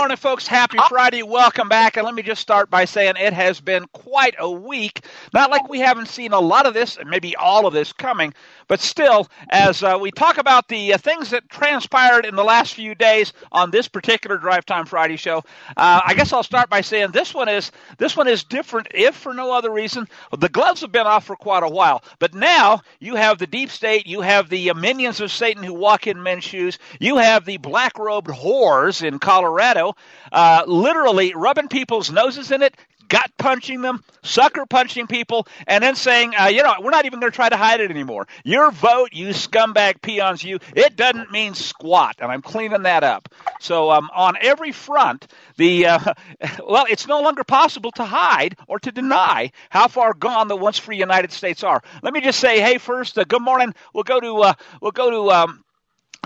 [0.00, 0.46] morning, folks.
[0.46, 1.22] Happy Friday.
[1.22, 1.98] Welcome back.
[1.98, 5.04] And let me just start by saying it has been quite a week.
[5.34, 8.32] Not like we haven't seen a lot of this, and maybe all of this coming,
[8.66, 12.74] but still, as uh, we talk about the uh, things that transpired in the last
[12.74, 15.38] few days on this particular Drive Time Friday show,
[15.76, 19.16] uh, I guess I'll start by saying this one is this one is different, if
[19.16, 20.06] for no other reason.
[20.38, 23.70] The gloves have been off for quite a while, but now you have the deep
[23.70, 27.56] state, you have the minions of Satan who walk in men's shoes, you have the
[27.56, 29.89] black robed whores in Colorado,
[30.32, 32.74] uh, literally rubbing people's noses in it,
[33.10, 37.20] gut punching them, sucker punching people, and then saying, uh, you know, we're not even
[37.20, 38.26] going to try to hide it anymore.
[38.44, 43.28] Your vote, you scumbag peons, you, it doesn't mean squat, and I'm cleaning that up.
[43.60, 46.14] So um, on every front, the uh,
[46.66, 50.78] well, it's no longer possible to hide or to deny how far gone the once
[50.78, 51.82] free United States are.
[52.02, 53.74] Let me just say, hey, first, uh, good morning.
[53.92, 55.64] We'll go to uh, we'll go to um,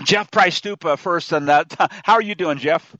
[0.03, 1.65] Jeff Price Stupa first, and uh,
[2.03, 2.95] how are you doing, Jeff?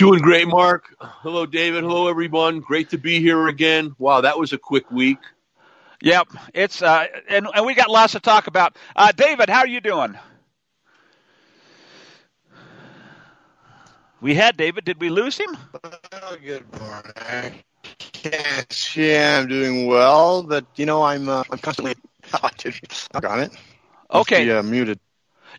[0.00, 0.96] Doing great, Mark.
[0.98, 1.84] Hello, David.
[1.84, 2.60] Hello, everyone.
[2.60, 3.94] Great to be here again.
[3.98, 5.18] Wow, that was a quick week.
[6.00, 8.78] Yep, it's uh, and and we got lots to talk about.
[8.96, 10.16] Uh, David, how are you doing?
[14.22, 14.86] We had David.
[14.86, 15.54] Did we lose him?
[15.84, 17.62] Well, good morning.
[18.24, 21.92] Yes, yeah, I'm doing well, but you know, I'm uh, I'm constantly.
[22.32, 22.48] Oh,
[23.12, 23.52] I got it.
[24.14, 24.44] Okay.
[24.46, 24.98] Be, uh, muted.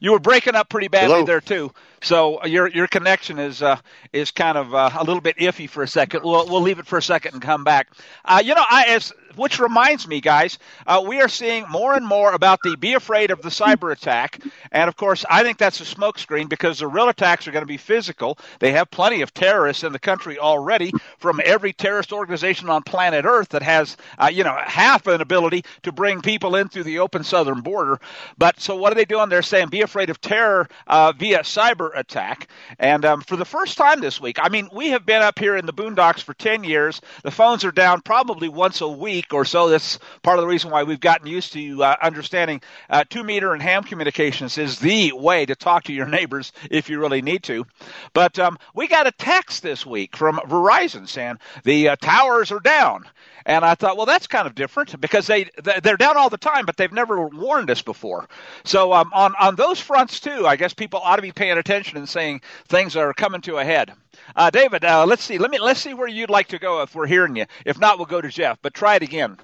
[0.02, 1.25] You were breaking up pretty badly Hello?
[1.25, 1.71] there too.
[2.02, 3.77] So your your connection is uh,
[4.11, 6.23] is kind of uh, a little bit iffy for a second.
[6.23, 7.88] We'll we'll leave it for a second and come back.
[8.25, 12.06] Uh, you know, I as which reminds me, guys, uh, we are seeing more and
[12.06, 14.40] more about the be afraid of the cyber attack,
[14.72, 17.68] and of course, I think that's a smokescreen because the real attacks are going to
[17.68, 18.38] be physical.
[18.59, 23.25] They have plenty of terrorists in the country already from every terrorist organization on planet
[23.25, 27.00] Earth that has uh, you know half an ability to bring people in through the
[27.00, 28.00] open southern border.
[28.38, 29.30] But so what are they doing?
[29.30, 32.47] They're saying be afraid of terror uh, via cyber attack.
[32.80, 35.56] And um, for the first time this week, I mean, we have been up here
[35.56, 37.02] in the boondocks for 10 years.
[37.24, 39.70] The phones are down probably once a week or so.
[39.70, 43.54] That's part of the reason why we've gotten used to uh, understanding uh, two meter
[43.54, 47.44] and ham communications is the way to talk to your neighbors if you really need
[47.44, 47.66] to.
[48.14, 52.59] But um, we got a text this week from Verizon saying the uh, towers are
[52.59, 53.06] down.
[53.46, 55.50] And I thought, well, that's kind of different because they
[55.84, 58.28] they're down all the time, but they've never warned us before.
[58.64, 61.98] So um, on on those fronts too, I guess people ought to be paying attention
[61.98, 63.94] and saying things are coming to a head.
[64.36, 65.38] Uh, David, uh, let's see.
[65.38, 67.46] Let me let's see where you'd like to go if we're hearing you.
[67.66, 68.59] If not, we'll go to Jeff.
[68.62, 69.38] But try it again.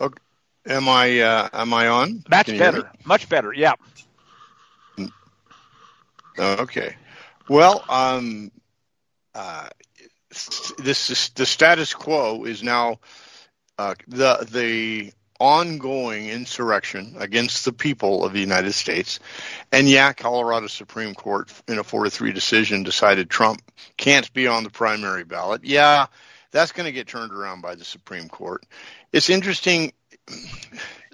[0.00, 0.20] Okay.
[0.66, 2.24] Am I uh, am I on?
[2.28, 2.90] That's better.
[3.04, 3.52] Much better.
[3.52, 3.74] Yeah.
[6.38, 6.96] Okay.
[7.48, 8.50] Well, um,
[9.34, 9.68] uh,
[10.30, 12.98] this is, the status quo is now
[13.78, 19.20] uh, the the ongoing insurrection against the people of the United States.
[19.72, 23.60] And yeah, Colorado Supreme Court in a four to three decision decided Trump
[23.96, 25.64] can't be on the primary ballot.
[25.64, 26.06] Yeah,
[26.50, 28.64] that's going to get turned around by the Supreme Court.
[29.12, 29.92] It's interesting.
[30.28, 30.50] It's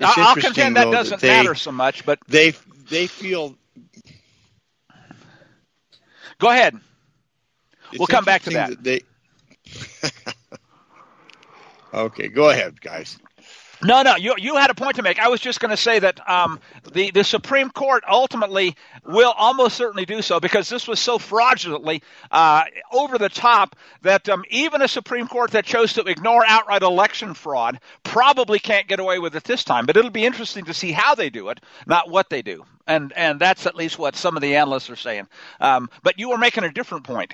[0.00, 2.04] I'll interesting, contend that though, doesn't they, matter so much.
[2.04, 2.52] But They
[2.88, 3.56] they feel
[6.38, 6.76] go ahead.
[7.98, 8.82] We'll come back to that.
[8.82, 9.00] they
[11.94, 13.18] okay, go ahead, guys.
[13.82, 15.18] No, no, you you had a point to make.
[15.18, 16.60] I was just going to say that um,
[16.92, 18.76] the the Supreme Court ultimately
[19.06, 24.28] will almost certainly do so because this was so fraudulently uh, over the top that
[24.28, 29.00] um, even a Supreme Court that chose to ignore outright election fraud probably can't get
[29.00, 29.86] away with it this time.
[29.86, 33.14] But it'll be interesting to see how they do it, not what they do, and
[33.16, 35.26] and that's at least what some of the analysts are saying.
[35.58, 37.32] Um, but you were making a different point.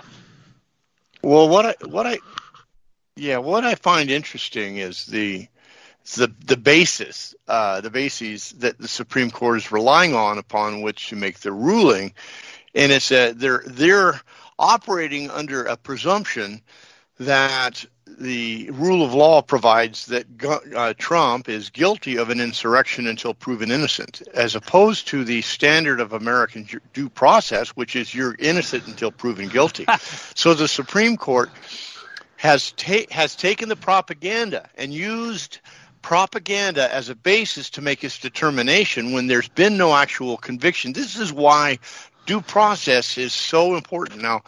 [1.22, 2.18] Well, what I what I
[3.16, 5.48] yeah, what I find interesting is the
[6.14, 11.08] the the basis, uh, the bases that the Supreme Court is relying on upon which
[11.08, 12.14] to make their ruling,
[12.74, 14.20] and it's that they're they're
[14.58, 16.62] operating under a presumption
[17.18, 17.84] that
[18.18, 20.26] the rule of law provides that
[20.74, 26.00] uh, Trump is guilty of an insurrection until proven innocent, as opposed to the standard
[26.00, 29.84] of American due process, which is you're innocent until proven guilty.
[30.34, 31.50] so the Supreme Court
[32.36, 35.60] has ta- has taken the propaganda and used
[36.06, 40.92] propaganda as a basis to make its determination when there's been no actual conviction.
[40.92, 41.80] This is why
[42.26, 44.22] due process is so important.
[44.22, 44.42] Now,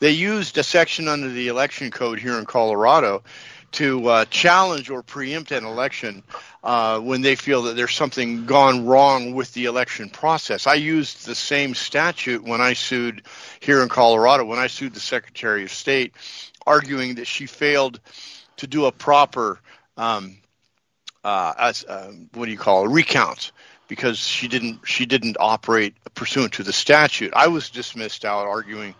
[0.00, 3.22] they used a section under the election code here in Colorado
[3.70, 6.24] to uh, challenge or preempt an election
[6.64, 10.66] uh, when they feel that there's something gone wrong with the election process.
[10.66, 13.22] I used the same statute when I sued
[13.60, 16.14] here in Colorado, when I sued the Secretary of State,
[16.66, 18.00] arguing that she failed
[18.56, 19.60] to do a proper,
[19.96, 20.38] um,
[21.24, 23.52] uh, as, uh, what do you call it, recount
[23.88, 27.32] because she didn't she didn't operate pursuant to the statute.
[27.34, 28.94] I was dismissed out arguing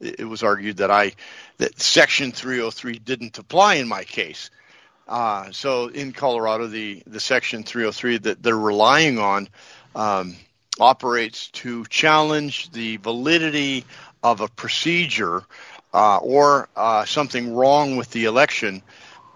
[0.00, 1.12] it was argued that I
[1.58, 4.50] that Section 303 didn't apply in my case.
[5.08, 9.48] Uh, so in Colorado, the the Section 303 that they're relying on
[9.94, 10.36] um,
[10.80, 13.84] operates to challenge the validity
[14.22, 15.44] of a procedure
[15.94, 18.82] uh, or uh, something wrong with the election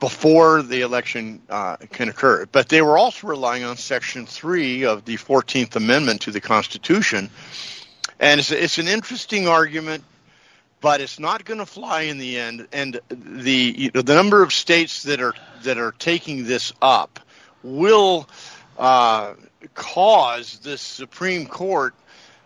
[0.06, 2.46] before the election uh, can occur.
[2.52, 7.28] But they were also relying on Section 3 of the 14th Amendment to the Constitution.
[8.20, 10.04] And it's, it's an interesting argument,
[10.80, 12.68] but it's not going to fly in the end.
[12.72, 17.18] And the, you know, the number of states that are, that are taking this up
[17.64, 18.28] will
[18.78, 19.34] uh,
[19.74, 21.96] cause this Supreme Court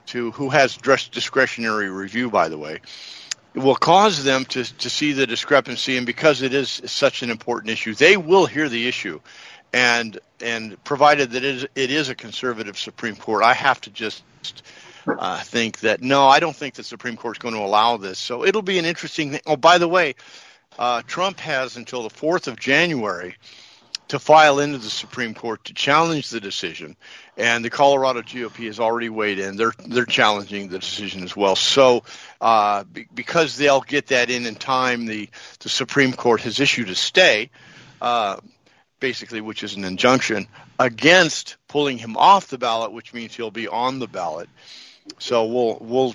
[0.06, 2.80] to, who has discretionary review, by the way,
[3.54, 5.96] will cause them to, to see the discrepancy.
[5.96, 9.20] And because it is such an important issue, they will hear the issue.
[9.72, 13.90] And and provided that it is, it is a conservative Supreme Court, I have to
[13.90, 14.24] just
[15.06, 18.18] uh, think that no, I don't think the Supreme Court is going to allow this.
[18.18, 19.40] So it'll be an interesting thing.
[19.46, 20.14] Oh, by the way,
[20.78, 23.36] uh, Trump has until the 4th of January
[24.10, 26.96] to file into the Supreme Court to challenge the decision,
[27.36, 29.56] and the Colorado GOP has already weighed in.
[29.56, 31.54] They're they're challenging the decision as well.
[31.54, 32.02] So,
[32.40, 35.28] uh, be, because they'll get that in in time, the
[35.60, 37.50] the Supreme Court has issued a stay,
[38.02, 38.38] uh,
[38.98, 40.48] basically, which is an injunction
[40.80, 44.48] against pulling him off the ballot, which means he'll be on the ballot.
[45.20, 46.14] So we'll we'll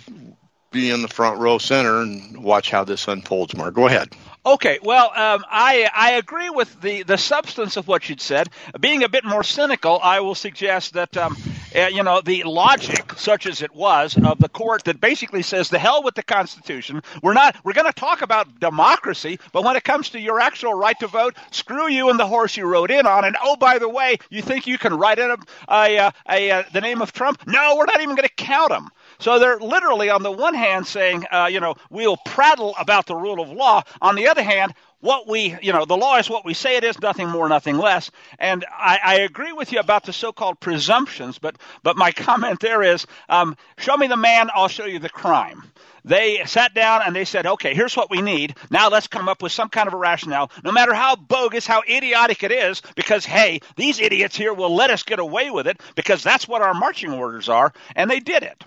[0.72, 3.56] be in the front row center and watch how this unfolds.
[3.56, 4.10] Mark, go ahead.
[4.46, 8.48] Okay, well, um, I I agree with the, the substance of what you'd said.
[8.80, 11.36] Being a bit more cynical, I will suggest that um,
[11.76, 15.70] uh, you know the logic, such as it was, of the court that basically says
[15.70, 17.02] the hell with the Constitution.
[17.24, 20.76] We're not we're going to talk about democracy, but when it comes to your actual
[20.76, 23.26] right to vote, screw you and the horse you rode in on.
[23.26, 25.38] And oh, by the way, you think you can write in a,
[25.68, 27.42] a, a, a, the name of Trump?
[27.48, 28.90] No, we're not even going to count him.
[29.20, 33.16] So they're literally, on the one hand, saying, uh, you know, we'll prattle about the
[33.16, 33.84] rule of law.
[34.02, 34.74] On the other hand,
[35.06, 37.78] what we, you know, the law is what we say it is, nothing more, nothing
[37.78, 38.10] less.
[38.40, 42.82] And I, I agree with you about the so-called presumptions, but but my comment there
[42.82, 45.62] is, um, show me the man, I'll show you the crime.
[46.04, 48.56] They sat down and they said, okay, here's what we need.
[48.70, 51.82] Now let's come up with some kind of a rationale, no matter how bogus, how
[51.88, 55.80] idiotic it is, because hey, these idiots here will let us get away with it
[55.96, 58.64] because that's what our marching orders are, and they did it.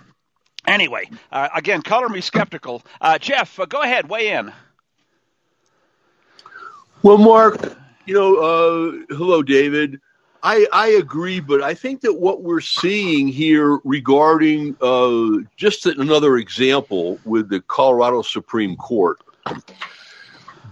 [0.69, 2.83] Anyway, uh, again, color me skeptical.
[3.01, 4.53] Uh, Jeff, uh, go ahead, weigh in.
[7.03, 7.75] Well, Mark,
[8.05, 9.99] you know, uh, hello, David.
[10.43, 16.37] I, I agree, but I think that what we're seeing here regarding uh, just another
[16.37, 19.19] example with the Colorado Supreme Court,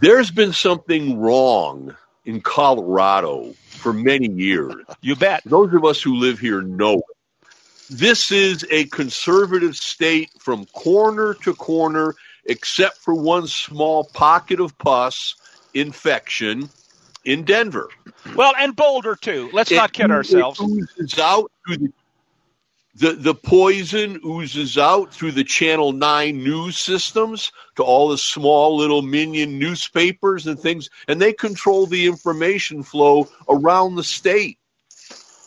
[0.00, 1.96] there's been something wrong
[2.26, 4.74] in Colorado for many years.
[5.00, 5.42] You bet.
[5.46, 7.15] Those of us who live here know it
[7.90, 14.76] this is a conservative state from corner to corner, except for one small pocket of
[14.78, 15.34] pus
[15.74, 16.68] infection
[17.24, 17.88] in Denver.
[18.34, 19.50] Well, and Boulder too.
[19.52, 20.60] Let's it, not kid ourselves.
[20.60, 21.92] oozes out through the,
[22.94, 28.76] the the poison oozes out through the Channel Nine news systems to all the small
[28.76, 34.58] little minion newspapers and things, and they control the information flow around the state.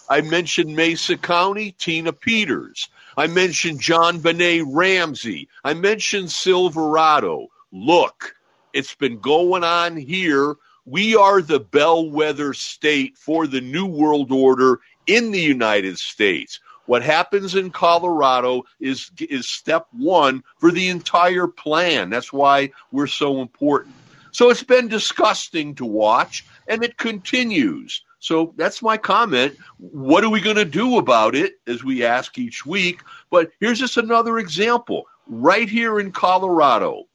[0.09, 2.89] I mentioned Mesa County, Tina Peters.
[3.15, 5.47] I mentioned JonBenét Ramsey.
[5.63, 7.47] I mentioned Silverado.
[7.71, 8.35] Look,
[8.73, 10.55] it's been going on here.
[10.85, 16.59] We are the bellwether state for the New World Order in the United States.
[16.87, 22.09] What happens in Colorado is, is step one for the entire plan.
[22.09, 23.93] That's why we're so important.
[24.31, 28.01] So it's been disgusting to watch, and it continues.
[28.19, 29.57] So that's my comment.
[29.77, 33.01] What are we going to do about it as we ask each week?
[33.29, 35.05] But here's just another example.
[35.27, 37.05] Right here in Colorado,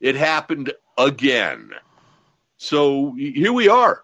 [0.00, 1.70] it happened again.
[2.56, 4.02] So here we are.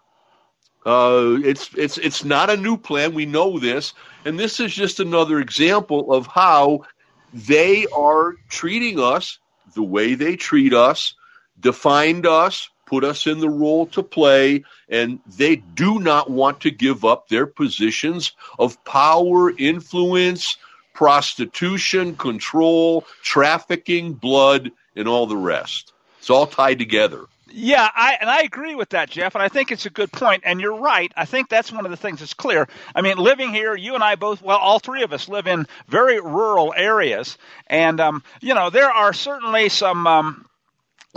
[0.85, 3.13] Uh, it's it's it's not a new plan.
[3.13, 6.85] We know this, and this is just another example of how
[7.33, 9.37] they are treating us
[9.75, 11.13] the way they treat us,
[11.59, 16.71] defined us, put us in the role to play, and they do not want to
[16.71, 20.57] give up their positions of power, influence,
[20.93, 25.93] prostitution, control, trafficking, blood, and all the rest.
[26.19, 27.25] It's all tied together.
[27.49, 30.43] Yeah, I, and I agree with that, Jeff, and I think it's a good point.
[30.45, 31.11] And you're right.
[31.15, 32.67] I think that's one of the things that's clear.
[32.93, 35.67] I mean, living here, you and I both, well, all three of us live in
[35.87, 40.45] very rural areas, and um, you know, there are certainly some um,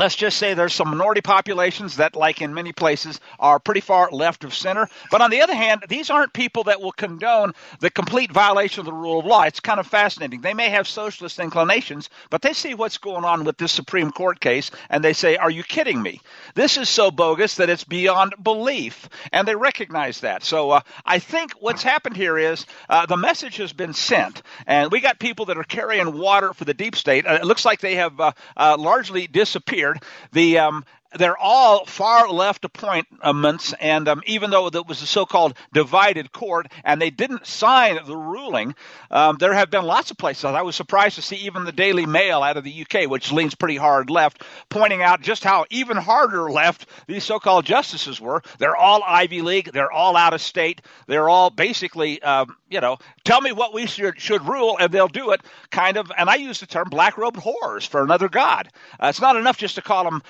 [0.01, 4.11] let's just say there's some minority populations that, like in many places, are pretty far
[4.11, 4.89] left of center.
[5.11, 8.87] But on the other hand, these aren't people that will condone the complete violation of
[8.87, 9.43] the rule of law.
[9.43, 10.41] It's kind of fascinating.
[10.41, 14.41] They may have socialist inclinations, but they see what's going on with this Supreme Court
[14.41, 16.23] case and they say, Are you kidding me?
[16.55, 19.07] This is so bogus that it's beyond belief.
[19.33, 20.45] And they recognize that.
[20.45, 24.41] So uh, I think what's happened here is uh, the message has been sent.
[24.67, 27.27] And we got people that are carrying water for the deep state.
[27.27, 29.90] Uh, it looks like they have uh, uh, largely disappeared.
[30.33, 30.85] The um,
[31.19, 36.69] they're all far left appointments, and um, even though it was a so-called divided court,
[36.85, 38.75] and they didn't sign the ruling,
[39.11, 40.45] um, there have been lots of places.
[40.45, 43.55] I was surprised to see even the Daily Mail out of the UK, which leans
[43.55, 48.43] pretty hard left, pointing out just how even harder left these so-called justices were.
[48.59, 49.73] They're all Ivy League.
[49.73, 50.81] They're all out of state.
[51.09, 55.09] They're all basically, um, you know, tell me what we should, should rule, and they'll
[55.09, 55.41] do it.
[55.71, 58.69] Kind of, and I use the term black-robed whores for another god.
[59.01, 60.23] Uh, it's not enough just to call them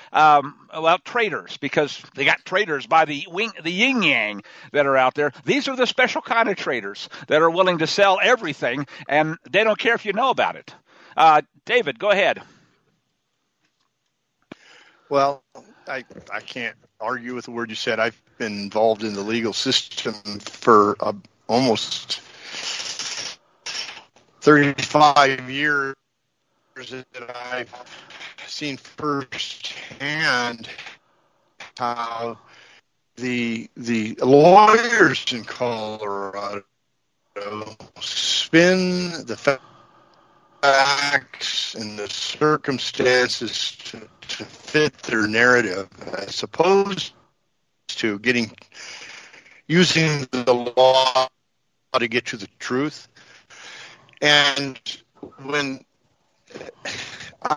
[0.79, 5.15] well traitors because they got traitors by the wing, the yin yang that are out
[5.15, 5.31] there.
[5.45, 9.63] These are the special kind of traitors that are willing to sell everything, and they
[9.63, 10.73] don't care if you know about it.
[11.17, 12.41] Uh, David, go ahead.
[15.09, 15.43] Well,
[15.87, 17.99] I I can't argue with the word you said.
[17.99, 21.13] I've been involved in the legal system for uh,
[21.47, 22.21] almost
[24.41, 25.95] 35 years
[26.75, 27.73] that I've
[28.51, 30.67] seen firsthand
[31.77, 32.37] how
[33.15, 36.63] the the lawyers in Colorado
[38.01, 39.37] spin the
[40.61, 47.13] facts and the circumstances to, to fit their narrative, as opposed
[47.87, 48.51] to getting
[49.67, 51.27] using the law
[51.97, 53.07] to get to the truth.
[54.21, 54.79] And
[55.43, 55.85] when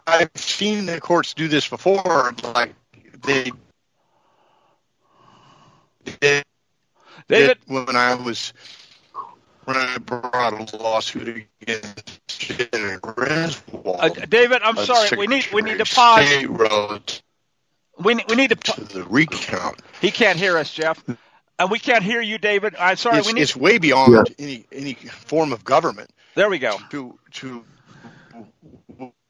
[0.06, 2.74] I've seen the courts do this before, like
[3.22, 3.52] they
[6.20, 6.44] did
[7.28, 8.52] David, when I was
[9.64, 13.96] when I brought a lawsuit against Jena Griswold.
[14.00, 15.16] uh, David, I'm of sorry.
[15.16, 16.26] We need we need to pause.
[16.26, 17.20] State road
[17.98, 18.56] We need, we need to.
[18.56, 19.80] to the recount.
[20.00, 21.02] he can't hear us, Jeff,
[21.58, 22.74] and we can't hear you, David.
[22.78, 23.18] I'm sorry.
[23.18, 23.42] It's, we need.
[23.42, 26.78] it's way beyond any any form of government There we go.
[26.90, 27.64] to to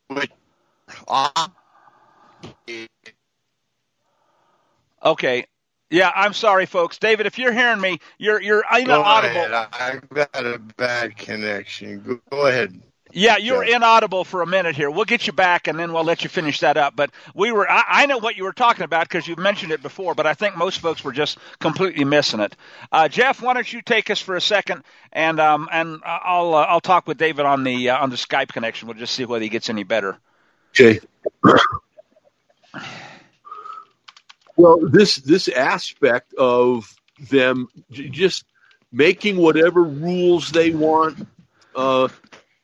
[0.09, 0.44] which I
[5.05, 5.47] Okay.
[5.91, 6.99] Yeah, I'm sorry, folks.
[6.99, 9.43] David, if you're hearing me, you're you're inaudible.
[9.43, 9.53] ahead.
[9.53, 12.21] I've got a bad connection.
[12.31, 12.81] Go, ahead.
[13.13, 14.91] Yeah, you're inaudible for a minute here.
[14.91, 16.97] We'll get you back, and then we'll let you finish that up.
[16.97, 19.83] But we were, I, I know what you were talking about because you've mentioned it
[19.83, 22.57] before, but I think most folks were just completely missing it.
[22.91, 24.83] Uh, Jeff, why don't you take us for a second,
[25.13, 28.49] and um, and I'll uh, I'll talk with David on the uh, on the Skype
[28.49, 28.89] connection.
[28.89, 30.19] We'll just see whether he gets any better.
[30.75, 31.01] Okay.
[34.57, 36.93] Well, this this aspect of
[37.31, 38.45] them just
[38.93, 41.27] making whatever rules they want,
[41.77, 42.09] uh,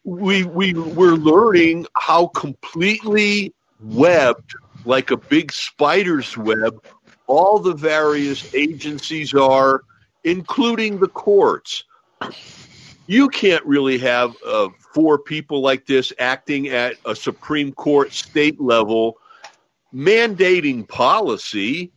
[0.04, 6.84] we we we're learning how completely webbed, like a big spider's web,
[7.26, 9.82] all the various agencies are,
[10.24, 11.84] including the courts.
[13.10, 18.60] You can't really have uh, four people like this acting at a Supreme Court state
[18.60, 19.18] level
[19.92, 21.90] mandating policy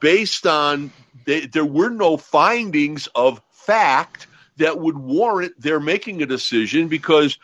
[0.00, 0.90] based on
[1.26, 7.38] there were no findings of fact that would warrant their making a decision because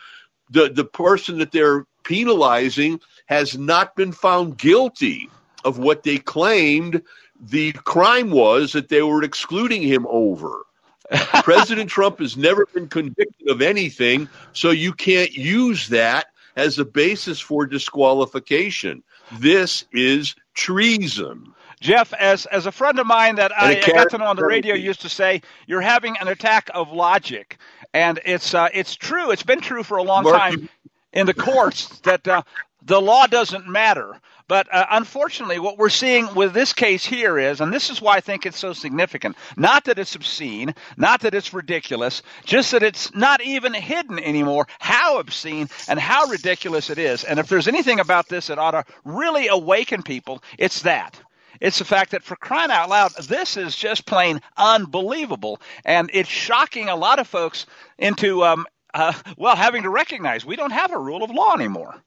[0.49, 5.29] the the person that they're penalizing has not been found guilty
[5.63, 6.99] of what they claimed
[7.39, 10.63] the crime was that they were excluding him over.
[11.43, 16.85] President Trump has never been convicted of anything, so you can't use that as a
[16.85, 19.03] basis for disqualification.
[19.39, 21.53] This is treason.
[21.79, 24.45] Jeff, as as a friend of mine that I, I got to know on the
[24.45, 27.57] radio used to say, you're having an attack of logic,
[27.93, 29.31] and it's uh, it's true.
[29.31, 30.69] It's been true for a long Mark, time
[31.11, 32.43] in the courts that uh,
[32.81, 34.17] the law doesn't matter.
[34.47, 38.17] But uh, unfortunately, what we're seeing with this case here is, and this is why
[38.17, 42.83] I think it's so significant, not that it's obscene, not that it's ridiculous, just that
[42.83, 47.23] it's not even hidden anymore how obscene and how ridiculous it is.
[47.23, 51.19] And if there's anything about this that ought to really awaken people, it's that.
[51.61, 55.61] It's the fact that for crying out loud, this is just plain unbelievable.
[55.85, 57.65] And it's shocking a lot of folks
[57.97, 62.03] into, um, uh, well, having to recognize we don't have a rule of law anymore.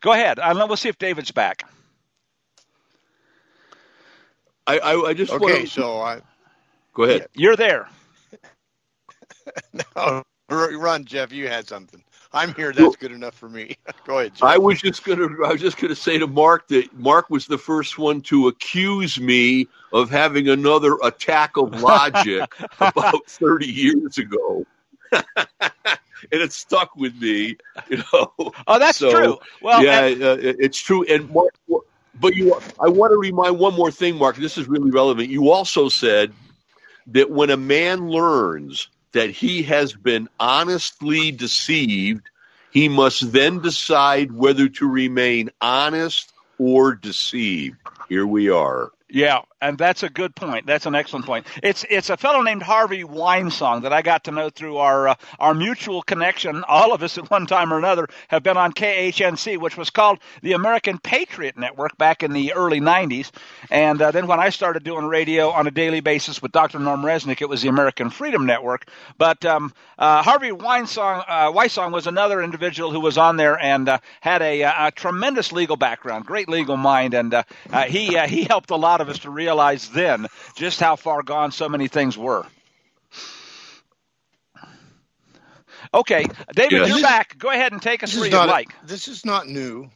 [0.00, 0.38] Go ahead.
[0.38, 1.64] And then we'll see if David's back.
[4.66, 6.20] I, I, I just Okay, want to so I
[6.94, 7.26] go ahead.
[7.34, 7.88] You're there.
[9.96, 11.32] no, run, Jeff.
[11.32, 12.02] You had something.
[12.32, 12.72] I'm here.
[12.72, 13.76] That's good enough for me.
[14.04, 14.34] Go ahead.
[14.34, 14.48] Jeff.
[14.48, 15.26] I was just gonna.
[15.44, 19.20] I was just gonna say to Mark that Mark was the first one to accuse
[19.20, 24.66] me of having another attack of logic about 30 years ago.
[26.32, 27.56] and it stuck with me,
[27.88, 28.32] you know.
[28.66, 29.38] Oh, that's so, true.
[29.62, 31.04] Well, yeah, and- uh, it's true.
[31.04, 31.54] And Mark,
[32.20, 34.36] but you, I want to remind one more thing, Mark.
[34.36, 35.30] This is really relevant.
[35.30, 36.32] You also said
[37.08, 42.28] that when a man learns that he has been honestly deceived,
[42.70, 47.76] he must then decide whether to remain honest or deceived.
[48.08, 48.90] Here we are.
[49.08, 50.66] Yeah, and that's a good point.
[50.66, 51.46] That's an excellent point.
[51.62, 55.14] It's it's a fellow named Harvey Weinsong that I got to know through our uh,
[55.38, 56.64] our mutual connection.
[56.66, 60.18] All of us at one time or another have been on KHNC, which was called
[60.42, 63.30] the American Patriot Network back in the early '90s.
[63.70, 66.78] And uh, then when I started doing radio on a daily basis with Dr.
[66.78, 68.88] Norm Resnick, it was the American Freedom Network.
[69.18, 73.98] But um, uh, Harvey Weinsong uh, was another individual who was on there and uh,
[74.20, 78.70] had a, a, tremendous legal background, great legal mind, and uh, uh, he he helped
[78.70, 79.49] a lot of us to realize
[79.92, 80.26] then
[80.56, 82.46] just how far gone so many things were.
[85.92, 87.36] Okay, David, you're back.
[87.38, 88.68] Go ahead and take us where you like.
[88.86, 89.90] This is not new.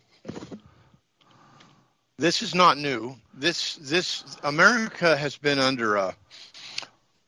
[2.19, 3.17] This is not new.
[3.35, 6.17] This this America has been under a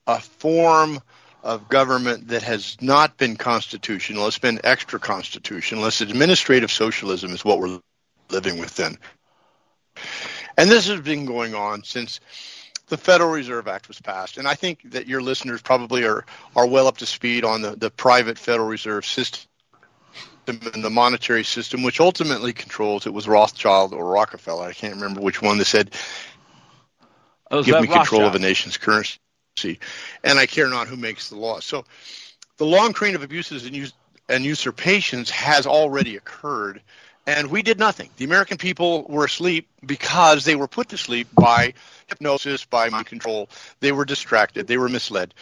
[0.07, 1.01] a form
[1.43, 4.27] of government that has not been constitutional.
[4.27, 5.87] It's been extra constitutional.
[5.87, 7.81] It's administrative socialism is what we're
[8.31, 8.99] living within.
[10.57, 12.21] And this has been going on since
[12.89, 14.39] the Federal Reserve Act was passed.
[14.39, 17.77] And I think that your listeners probably are, are well up to speed on the,
[17.77, 19.49] the private Federal Reserve system
[20.47, 24.67] and the monetary system, which ultimately controls it was Rothschild or Rockefeller.
[24.67, 25.93] I can't remember which one that said,
[27.51, 29.19] oh, give me control of a nation's currency.
[30.23, 31.59] And I care not who makes the law.
[31.61, 31.85] So
[32.59, 33.93] the long train of abuses and, us-
[34.29, 36.81] and usurpations has already occurred
[37.27, 38.11] and we did nothing.
[38.17, 41.75] The American people were asleep because they were put to sleep by
[42.07, 43.49] hypnosis, by mind control.
[43.81, 44.67] They were distracted.
[44.67, 45.35] They were misled.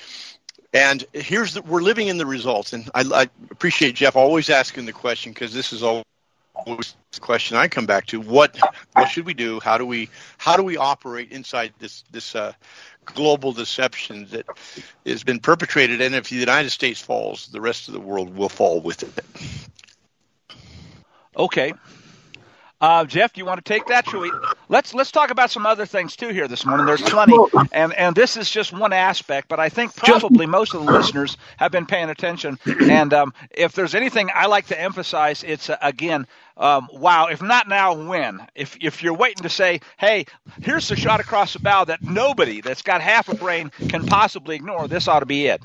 [0.72, 2.72] And here's the, we're living in the results.
[2.72, 6.04] And I, I appreciate Jeff always asking the question because this is always
[7.12, 8.20] the question I come back to.
[8.20, 8.58] What
[8.94, 9.60] what should we do?
[9.60, 12.52] How do we how do we operate inside this this uh,
[13.04, 14.46] global deception that
[15.06, 16.00] has been perpetrated?
[16.00, 19.24] And if the United States falls, the rest of the world will fall with it.
[21.36, 21.74] Okay.
[22.80, 24.06] Uh, Jeff, do you want to take that?
[24.08, 24.32] Should we?
[24.68, 26.86] Let's let's talk about some other things too here this morning.
[26.86, 27.36] There's plenty,
[27.72, 31.38] and and this is just one aspect, but I think probably most of the listeners
[31.56, 32.58] have been paying attention.
[32.86, 36.26] And um, if there's anything I like to emphasize, it's uh, again,
[36.58, 37.28] um, wow.
[37.28, 38.46] If not now, when?
[38.54, 40.26] If if you're waiting to say, hey,
[40.60, 44.56] here's the shot across the bow that nobody that's got half a brain can possibly
[44.56, 45.62] ignore, this ought to be it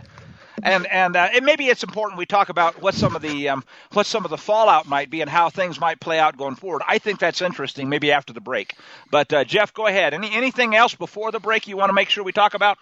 [0.63, 3.63] and and uh, it, maybe it's important we talk about what some of the um,
[3.93, 6.81] what some of the fallout might be and how things might play out going forward.
[6.87, 7.89] I think that's interesting.
[7.89, 8.75] Maybe after the break.
[9.11, 10.13] But uh, Jeff, go ahead.
[10.13, 12.77] Any anything else before the break you want to make sure we talk about?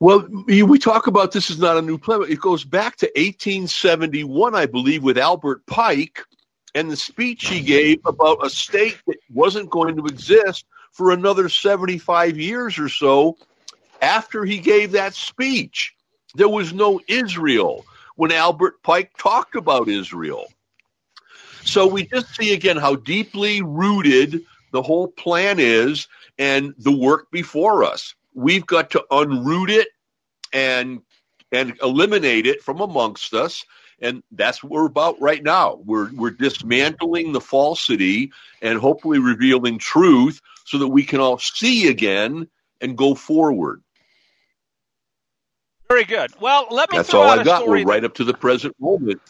[0.00, 2.24] Well, we talk about this is not a new plan.
[2.28, 6.20] It goes back to 1871, I believe, with Albert Pike
[6.74, 11.48] and the speech he gave about a state that wasn't going to exist for another
[11.48, 13.36] 75 years or so
[14.04, 15.94] after he gave that speech.
[16.34, 17.86] There was no Israel
[18.16, 20.46] when Albert Pike talked about Israel.
[21.64, 26.06] So we just see again how deeply rooted the whole plan is
[26.38, 28.14] and the work before us.
[28.34, 29.88] We've got to unroot it
[30.52, 31.00] and
[31.50, 33.64] and eliminate it from amongst us.
[34.00, 35.80] And that's what we're about right now.
[35.86, 41.88] We're we're dismantling the falsity and hopefully revealing truth so that we can all see
[41.88, 42.48] again
[42.80, 43.82] and go forward.
[45.88, 46.32] Very good.
[46.40, 46.98] Well, let me.
[46.98, 47.66] That's all I got.
[47.66, 49.20] We're right up to the present moment.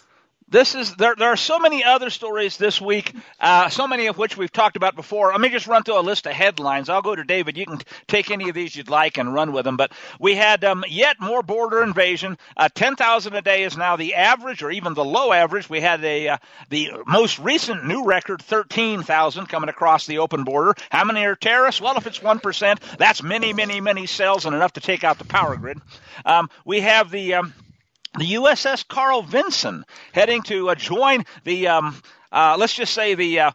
[0.46, 1.14] This is there.
[1.16, 4.76] There are so many other stories this week, uh, so many of which we've talked
[4.76, 5.32] about before.
[5.32, 6.88] Let me just run through a list of headlines.
[6.88, 7.56] I'll go to David.
[7.56, 9.76] You can take any of these you'd like and run with them.
[9.76, 12.38] But we had um, yet more border invasion.
[12.56, 15.68] Uh, Ten thousand a day is now the average, or even the low average.
[15.68, 16.36] We had a uh,
[16.68, 20.74] the most recent new record, thirteen thousand coming across the open border.
[20.90, 21.80] How many are terrorists?
[21.80, 25.18] Well, if it's one percent, that's many, many, many cells and enough to take out
[25.18, 25.80] the power grid.
[26.24, 27.54] Um, we have the um,
[28.18, 32.00] the USS Carl Vinson heading to uh, join the, um,
[32.32, 33.50] uh, let's just say the uh,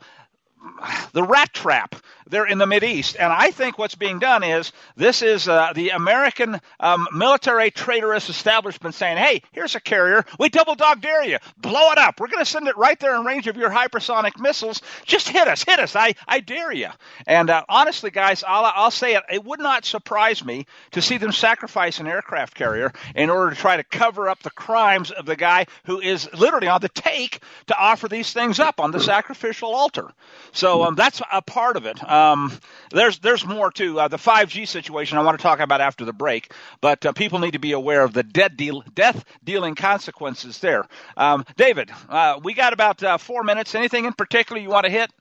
[1.13, 1.95] the rat trap
[2.29, 3.17] they're in the Mid East.
[3.19, 8.29] And I think what's being done is this is uh, the American um, military traitorous
[8.29, 10.25] establishment saying, hey, here's a carrier.
[10.39, 11.37] We double dog dare you.
[11.57, 12.19] Blow it up.
[12.19, 14.81] We're going to send it right there in range of your hypersonic missiles.
[15.05, 15.63] Just hit us.
[15.63, 15.95] Hit us.
[15.95, 16.89] I, I dare you.
[17.27, 19.23] And uh, honestly, guys, I'll, I'll say it.
[19.31, 23.59] It would not surprise me to see them sacrifice an aircraft carrier in order to
[23.59, 27.41] try to cover up the crimes of the guy who is literally on the take
[27.67, 30.11] to offer these things up on the sacrificial altar.
[30.51, 31.99] So um, that's a part of it.
[32.19, 32.51] Um,
[32.91, 33.99] there's there's more too.
[33.99, 36.51] Uh, the 5G situation I want to talk about after the break,
[36.81, 40.85] but uh, people need to be aware of the dead deal, death dealing consequences there.
[41.15, 43.75] Um, David, uh, we got about uh, four minutes.
[43.75, 45.11] Anything in particular you want to hit?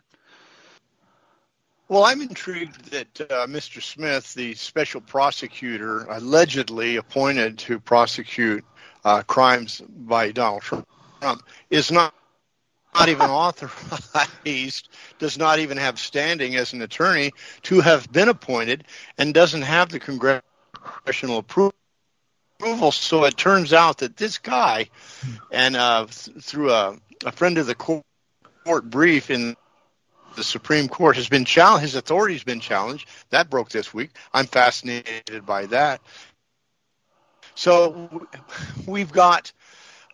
[1.89, 3.83] Well, I'm intrigued that uh, Mr.
[3.83, 8.63] Smith, the special prosecutor allegedly appointed to prosecute
[9.05, 10.87] uh, crimes by Donald Trump,
[11.71, 12.13] is not
[12.95, 18.85] not even authorized, does not even have standing as an attorney to have been appointed,
[19.19, 21.73] and doesn't have the congressional approval.
[22.91, 24.89] So it turns out that this guy,
[25.53, 28.05] and uh, th- through a, a friend of the court,
[28.65, 29.57] court brief in
[30.37, 31.83] the Supreme Court has been challenged.
[31.83, 33.09] His authority has been challenged.
[33.31, 34.11] That broke this week.
[34.33, 36.01] I'm fascinated by that.
[37.55, 38.27] So
[38.87, 39.53] we've got,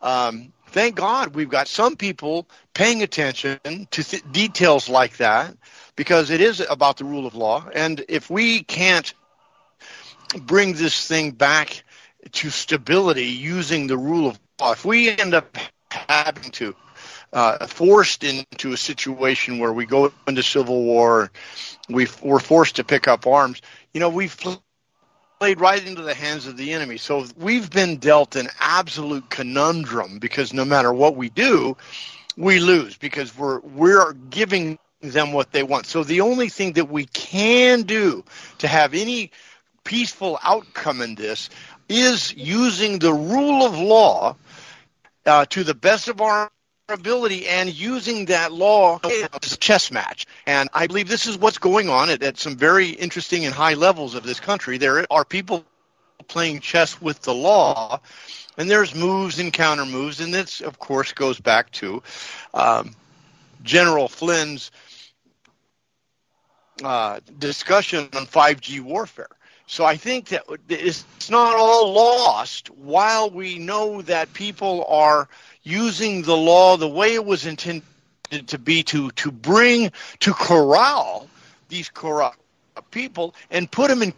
[0.00, 3.60] um, thank God, we've got some people paying attention
[3.92, 5.56] to th- details like that
[5.94, 7.64] because it is about the rule of law.
[7.72, 9.14] And if we can't
[10.36, 11.84] bring this thing back
[12.32, 15.56] to stability using the rule of law, if we end up
[15.90, 16.74] having to
[17.32, 21.30] uh, forced into a situation where we go into civil war,
[21.88, 23.62] we we're forced to pick up arms.
[23.92, 24.36] You know, we've
[25.44, 26.96] played right into the hands of the enemy.
[26.96, 31.76] So we've been dealt an absolute conundrum because no matter what we do,
[32.38, 35.84] we lose because we're we're giving them what they want.
[35.84, 38.24] So the only thing that we can do
[38.60, 39.32] to have any
[39.84, 41.50] peaceful outcome in this
[41.90, 44.36] is using the rule of law
[45.26, 46.50] uh, to the best of our
[46.90, 50.26] ability and using that law as a chess match.
[50.46, 53.74] And I believe this is what's going on at, at some very interesting and high
[53.74, 54.76] levels of this country.
[54.76, 55.64] There are people
[56.28, 58.00] playing chess with the law,
[58.58, 62.02] and there's moves and counter moves, and this, of course, goes back to
[62.52, 62.94] um,
[63.62, 64.70] General Flynn's
[66.82, 69.28] uh, discussion on 5G warfare.
[69.66, 75.28] So I think that it's not all lost while we know that people are
[75.62, 77.82] using the law the way it was intended
[78.46, 81.28] to be to to bring to corral
[81.68, 82.38] these corrupt
[82.90, 84.12] people and put them in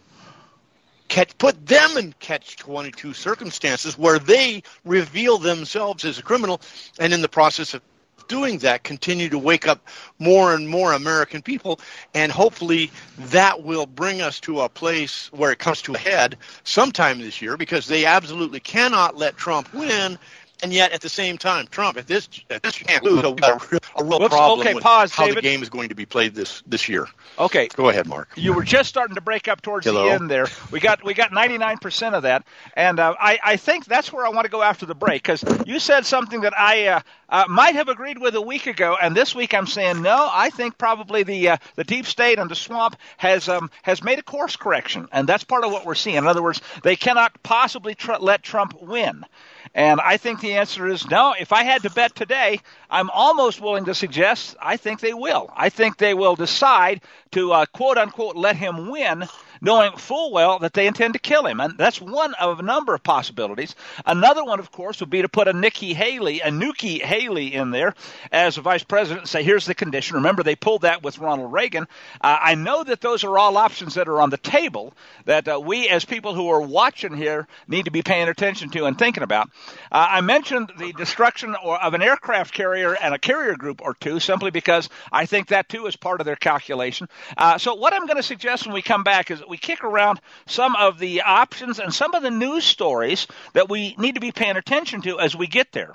[1.07, 6.59] catch put them in catch 22 circumstances where they reveal themselves as a criminal
[6.99, 7.81] and in the process of
[8.27, 9.87] doing that continue to wake up
[10.19, 11.79] more and more American people
[12.13, 16.37] and hopefully that will bring us to a place where it comes to a head
[16.63, 20.17] sometime this year because they absolutely cannot let Trump win
[20.63, 23.79] and yet, at the same time, Trump, if this, if this can't lose, a real,
[23.95, 25.37] a real Whoops, problem okay, with pause, how David.
[25.37, 27.07] the game is going to be played this this year.
[27.37, 28.29] Okay, go ahead, Mark.
[28.35, 30.05] You were just starting to break up towards Hello?
[30.05, 30.47] the end there.
[30.71, 34.29] We got we got 99% of that, and uh, I I think that's where I
[34.29, 37.75] want to go after the break because you said something that I uh, uh, might
[37.75, 40.29] have agreed with a week ago, and this week I'm saying no.
[40.31, 44.17] I think probably the uh, the deep state and the swamp has um has made
[44.17, 46.15] a course correction, and that's part of what we're seeing.
[46.15, 49.23] In other words, they cannot possibly tr- let Trump win.
[49.73, 51.33] And I think the answer is no.
[51.39, 55.51] If I had to bet today, I'm almost willing to suggest I think they will.
[55.55, 57.01] I think they will decide
[57.31, 59.27] to uh, quote unquote let him win
[59.61, 61.59] knowing full well that they intend to kill him.
[61.59, 63.75] And that's one of a number of possibilities.
[64.05, 67.71] Another one, of course, would be to put a Nikki Haley, a Nuki Haley in
[67.71, 67.93] there
[68.31, 70.17] as a vice president and say, here's the condition.
[70.17, 71.87] Remember, they pulled that with Ronald Reagan.
[72.21, 74.93] Uh, I know that those are all options that are on the table
[75.25, 78.85] that uh, we, as people who are watching here, need to be paying attention to
[78.85, 79.49] and thinking about.
[79.91, 83.93] Uh, I mentioned the destruction or, of an aircraft carrier and a carrier group or
[83.93, 87.09] two simply because I think that too is part of their calculation.
[87.37, 90.19] Uh, so, what I'm going to suggest when we come back is we kick around
[90.45, 94.31] some of the options and some of the news stories that we need to be
[94.31, 95.93] paying attention to as we get there.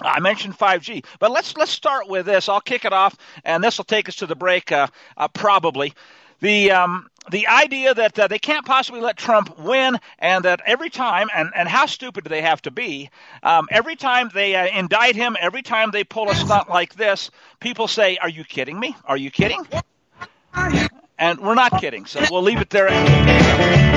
[0.00, 2.48] I mentioned 5G, but let's let's start with this.
[2.48, 5.92] I'll kick it off, and this will take us to the break, uh, uh, probably.
[6.40, 10.90] The um, the idea that uh, they can't possibly let Trump win, and that every
[10.90, 13.10] time, and, and how stupid do they have to be?
[13.44, 17.30] Um, every time they uh, indict him, every time they pull a stunt like this,
[17.60, 18.96] people say, "Are you kidding me?
[19.04, 19.64] Are you kidding?"
[21.22, 23.91] And we're not kidding, so we'll leave it there.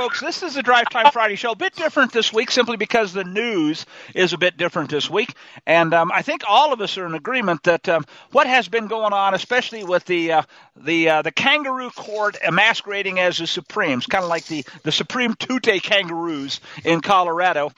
[0.00, 0.20] Folks.
[0.20, 1.50] This is the Drive Time Friday show.
[1.50, 3.84] A bit different this week, simply because the news
[4.14, 5.34] is a bit different this week,
[5.66, 8.86] and um, I think all of us are in agreement that um, what has been
[8.86, 10.42] going on, especially with the uh,
[10.74, 15.34] the uh, the kangaroo court masquerading as the Supremes, kind of like the the Supreme
[15.34, 17.70] Tute kangaroos in Colorado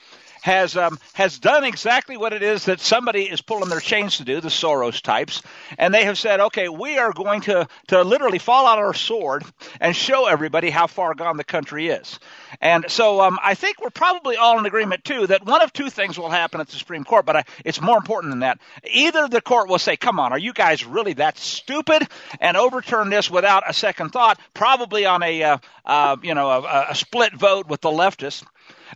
[0.43, 4.25] has um, has done exactly what it is that somebody is pulling their chains to
[4.25, 5.41] do, the Soros types,
[5.77, 9.45] and they have said, okay, we are going to to literally fall out our sword
[9.79, 12.19] and show everybody how far gone the country is.
[12.59, 15.89] And so um, I think we're probably all in agreement too that one of two
[15.89, 18.59] things will happen at the Supreme Court, but I, it's more important than that.
[18.91, 22.05] Either the court will say, "Come on, are you guys really that stupid?"
[22.41, 26.87] and overturn this without a second thought, probably on a uh, uh, you know a,
[26.89, 28.43] a split vote with the leftists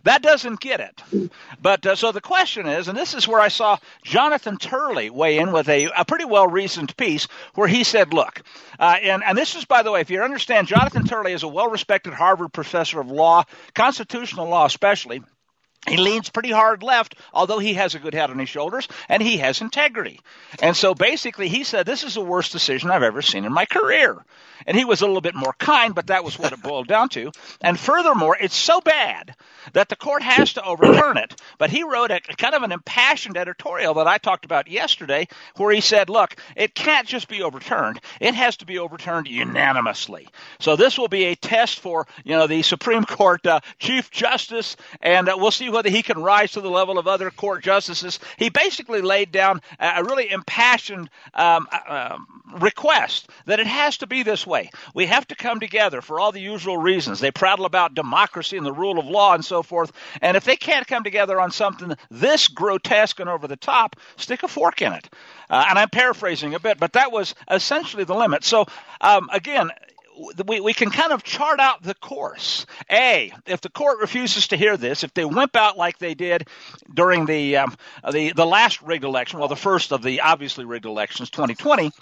[0.04, 1.30] that doesn't get it.
[1.60, 5.38] But uh, so the question is, and this is where I saw Jonathan Turley weigh
[5.38, 8.42] in with a, a pretty well reasoned piece where he said, look,
[8.78, 11.48] uh, and, and this is, by the way, if you understand, Jonathan Turley is a
[11.48, 15.22] well respected Harvard professor of law, constitutional law especially.
[15.86, 19.22] He leans pretty hard left, although he has a good head on his shoulders and
[19.22, 20.20] he has integrity.
[20.60, 23.64] And so basically, he said, This is the worst decision I've ever seen in my
[23.64, 24.18] career.
[24.66, 27.08] And he was a little bit more kind, but that was what it boiled down
[27.10, 27.30] to.
[27.60, 29.34] And furthermore, it's so bad
[29.72, 31.40] that the court has to overturn it.
[31.58, 35.72] But he wrote a kind of an impassioned editorial that I talked about yesterday, where
[35.72, 38.00] he said, look, it can't just be overturned.
[38.20, 40.28] It has to be overturned unanimously.
[40.58, 44.76] So this will be a test for, you know, the Supreme Court uh, Chief Justice,
[45.00, 48.18] and uh, we'll see whether he can rise to the level of other court justices.
[48.36, 52.26] He basically laid down a really impassioned um, uh, um,
[52.60, 54.70] request that it has to be this way.
[54.94, 57.20] We have to come together for all the usual reasons.
[57.20, 59.92] They prattle about democracy and the rule of law and so forth.
[60.22, 64.42] And if they can't come together on something this grotesque and over the top, stick
[64.42, 65.08] a fork in it.
[65.50, 68.44] Uh, and I'm paraphrasing a bit, but that was essentially the limit.
[68.44, 68.66] So,
[69.00, 69.70] um, again,
[70.46, 72.66] we, we can kind of chart out the course.
[72.90, 76.48] A, if the court refuses to hear this, if they wimp out like they did
[76.92, 77.76] during the um,
[78.10, 81.92] the the last rigged election, well, the first of the obviously rigged elections, 2020,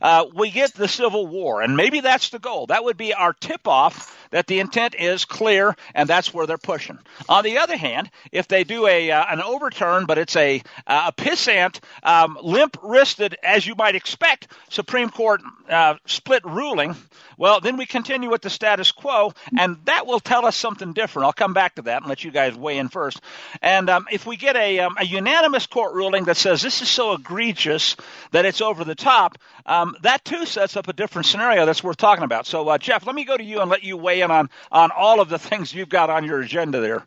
[0.00, 1.62] uh, we get the Civil War.
[1.62, 2.66] And maybe that's the goal.
[2.66, 6.58] That would be our tip off that the intent is clear and that's where they're
[6.58, 6.98] pushing.
[7.28, 11.12] On the other hand, if they do a uh, an overturn, but it's a, a
[11.12, 16.94] pissant, um, limp wristed, as you might expect, Supreme Court uh, split ruling,
[17.38, 21.26] well, then we continue with the status quo, and that will tell us something different.
[21.26, 23.20] I'll come back to that and let you guys weigh in first.
[23.60, 26.88] And um, if we get a, um, a unanimous court ruling that says this is
[26.88, 27.96] so egregious
[28.30, 29.36] that it's over the top,
[29.66, 32.46] um, that too sets up a different scenario that's worth talking about.
[32.46, 34.90] So, uh, Jeff, let me go to you and let you weigh in on on
[34.90, 37.06] all of the things you've got on your agenda there.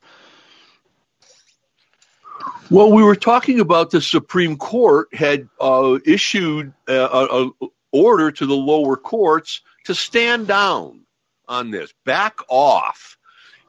[2.69, 7.50] Well, we were talking about the Supreme Court had uh, issued a,
[7.91, 11.02] order to the lower courts to stand down
[11.48, 13.17] on this, back off.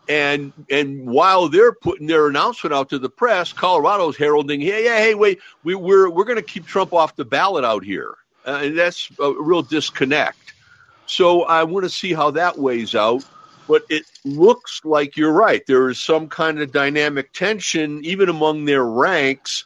[0.09, 4.97] And and while they're putting their announcement out to the press, Colorado's heralding, hey, hey,
[4.97, 8.61] hey, wait, we, we're we're going to keep Trump off the ballot out here, uh,
[8.63, 10.40] and that's a real disconnect.
[11.11, 13.25] So I want to see how that weighs out.
[13.69, 15.65] But it looks like you're right.
[15.67, 19.65] There is some kind of dynamic tension, even among their ranks,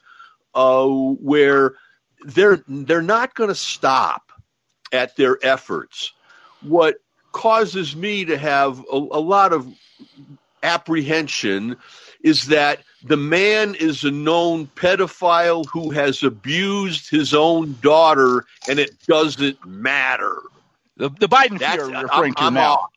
[0.55, 1.75] uh, where
[2.27, 4.31] they're they're not going to stop
[4.93, 6.13] at their efforts
[6.65, 6.97] what
[7.33, 9.69] causes me to have a, a lot of
[10.63, 11.77] apprehension
[12.23, 18.79] is that the man is a known pedophile who has abused his own daughter, and
[18.79, 20.41] it doesn't matter.
[20.97, 22.89] The, the Biden That's, you're referring I'm, to I'm now.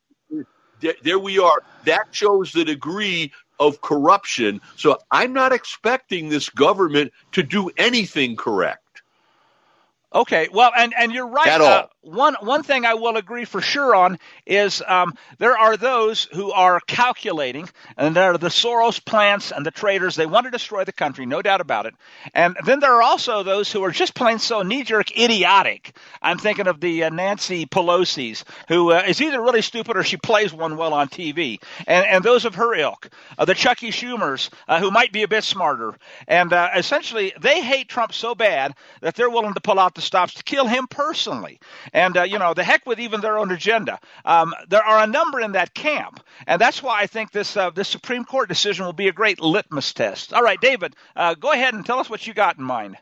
[0.80, 1.64] There, there we are.
[1.86, 4.62] That shows the degree of corruption.
[4.76, 8.84] So I'm not expecting this government to do anything correct.
[10.14, 11.48] Okay, well, and and you're right.
[11.48, 11.68] At all.
[11.68, 16.24] Uh, one one thing I will agree for sure on is um, there are those
[16.32, 20.16] who are calculating, and there are the Soros plants and the traders.
[20.16, 21.96] They want to destroy the country, no doubt about it.
[22.34, 25.96] And then there are also those who are just plain so knee jerk idiotic.
[26.22, 30.18] I'm thinking of the uh, Nancy Pelosi's, who uh, is either really stupid or she
[30.18, 34.50] plays one well on TV, and and those of her ilk, uh, the Chucky Schumers,
[34.68, 35.96] uh, who might be a bit smarter,
[36.28, 40.02] and uh, essentially they hate Trump so bad that they're willing to pull out the
[40.02, 41.60] stops to kill him personally.
[41.98, 44.00] And, uh, you know, the heck with even their own agenda.
[44.24, 46.24] Um, there are a number in that camp.
[46.46, 49.42] And that's why I think this, uh, this Supreme Court decision will be a great
[49.42, 50.32] litmus test.
[50.32, 52.98] All right, David, uh, go ahead and tell us what you got in mind.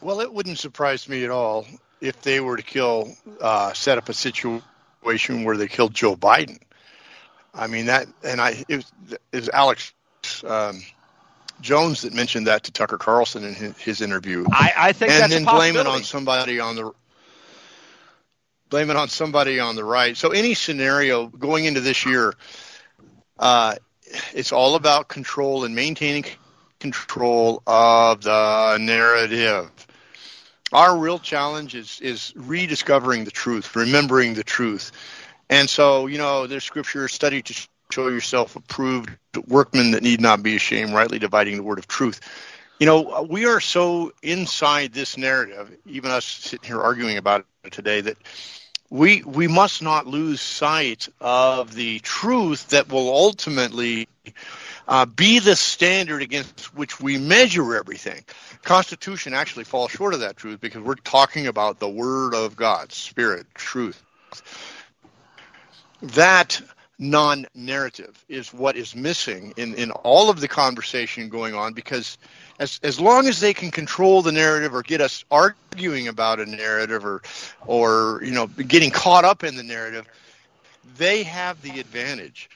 [0.00, 1.68] Well, it wouldn't surprise me at all
[2.00, 6.58] if they were to kill, uh, set up a situation where they killed Joe Biden.
[7.54, 8.92] I mean that, and I it was,
[9.30, 9.92] it was Alex
[10.44, 10.82] um,
[11.62, 14.44] Jones that mentioned that to Tucker Carlson in his, his interview.
[14.52, 16.92] I, I think and then blame it on somebody on the
[18.68, 20.16] blame it on somebody on the right.
[20.16, 22.34] So any scenario going into this year,
[23.38, 23.76] uh,
[24.34, 26.24] it's all about control and maintaining
[26.80, 29.70] control of the narrative.
[30.72, 34.90] Our real challenge is is rediscovering the truth, remembering the truth.
[35.48, 39.10] And so, you know, there's scripture study to show yourself approved
[39.46, 42.20] workmen that need not be ashamed, rightly dividing the word of truth.
[42.80, 47.72] You know, we are so inside this narrative, even us sitting here arguing about it
[47.72, 48.16] today, that
[48.90, 54.08] we we must not lose sight of the truth that will ultimately
[54.88, 58.24] uh, be the standard against which we measure everything.
[58.62, 62.90] Constitution actually falls short of that truth because we're talking about the Word of God,
[62.90, 64.02] Spirit, truth.
[66.02, 66.60] That
[66.98, 72.18] non-narrative is what is missing in, in all of the conversation going on because
[72.60, 76.46] as as long as they can control the narrative or get us arguing about a
[76.46, 77.22] narrative or
[77.66, 80.06] or you know getting caught up in the narrative
[80.96, 82.48] they have the advantage.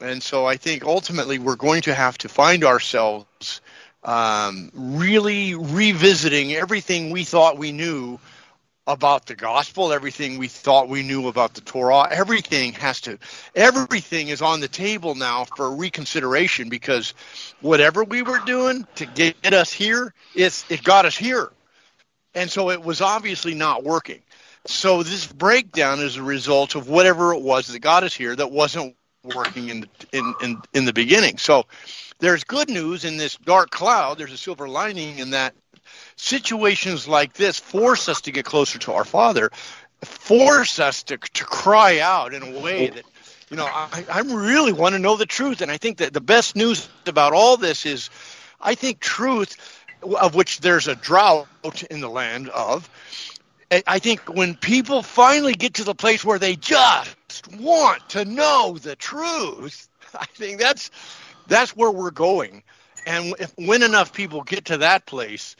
[0.00, 3.60] And so I think ultimately we're going to have to find ourselves
[4.02, 8.18] um, really revisiting everything we thought we knew
[8.86, 13.18] about the gospel, everything we thought we knew about the Torah, everything has to,
[13.54, 17.14] everything is on the table now for reconsideration because
[17.60, 21.50] whatever we were doing to get us here, it's, it got us here.
[22.34, 24.20] And so it was obviously not working.
[24.66, 28.50] So this breakdown is a result of whatever it was that got us here that
[28.50, 31.38] wasn't working in the, in, in, in the beginning.
[31.38, 31.64] So
[32.18, 34.18] there's good news in this dark cloud.
[34.18, 35.54] There's a silver lining in that
[36.16, 39.50] situations like this force us to get closer to our Father,
[40.02, 42.94] force us to, to cry out in a way oh.
[42.94, 43.04] that,
[43.50, 45.60] you know, I, I really want to know the truth.
[45.60, 48.10] And I think that the best news about all this is
[48.60, 49.56] I think truth,
[50.02, 51.46] of which there's a drought
[51.90, 52.88] in the land of,
[53.86, 58.78] I think when people finally get to the place where they just want to know
[58.80, 60.90] the truth, I think that's
[61.46, 62.62] that's where we're going.
[63.06, 65.56] And if, when enough people get to that place,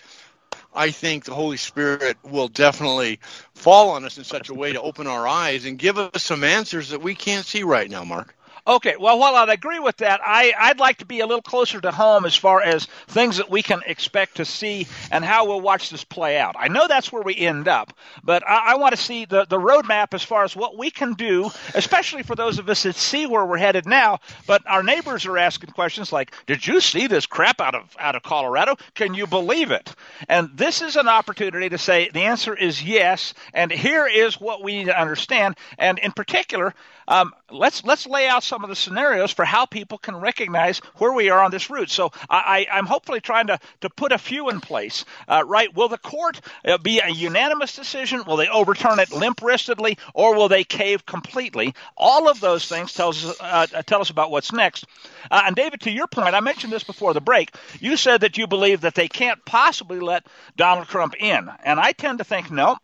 [0.74, 3.20] I think the Holy Spirit will definitely
[3.54, 6.44] fall on us in such a way to open our eyes and give us some
[6.44, 8.35] answers that we can't see right now, Mark.
[8.66, 11.83] Okay, well, while I'd agree with that, I, I'd like to be a little closer
[11.83, 15.61] to home as far as things that we can expect to see and how we'll
[15.61, 16.57] watch this play out.
[16.59, 19.59] I know that's where we end up, but I, I want to see the, the
[19.59, 23.27] roadmap as far as what we can do, especially for those of us that see
[23.27, 24.20] where we're headed now.
[24.46, 28.16] But our neighbors are asking questions like, "Did you see this crap out of out
[28.16, 28.77] of Colorado?
[28.94, 29.94] Can you believe it?"
[30.27, 34.62] And this is an opportunity to say the answer is yes, and here is what
[34.62, 35.59] we need to understand.
[35.77, 36.74] And in particular,
[37.07, 41.12] um, let's let's lay out some of the scenarios for how people can recognize where
[41.12, 41.90] we are on this route.
[41.90, 45.04] So I, am hopefully trying to, to put a few in place.
[45.28, 45.74] Uh, right?
[45.74, 48.24] Will the court uh, be a unanimous decision?
[48.26, 51.74] Will they overturn it limp-wristedly, or will they cave completely?
[51.96, 54.86] All of those things tells us, uh, tell us about what's next.
[55.30, 57.54] Uh, and David, to your point, I mentioned this before the break.
[57.80, 61.92] You said that you believe that they can't possibly let Donald Trump in, and I
[61.92, 62.76] tend to think no.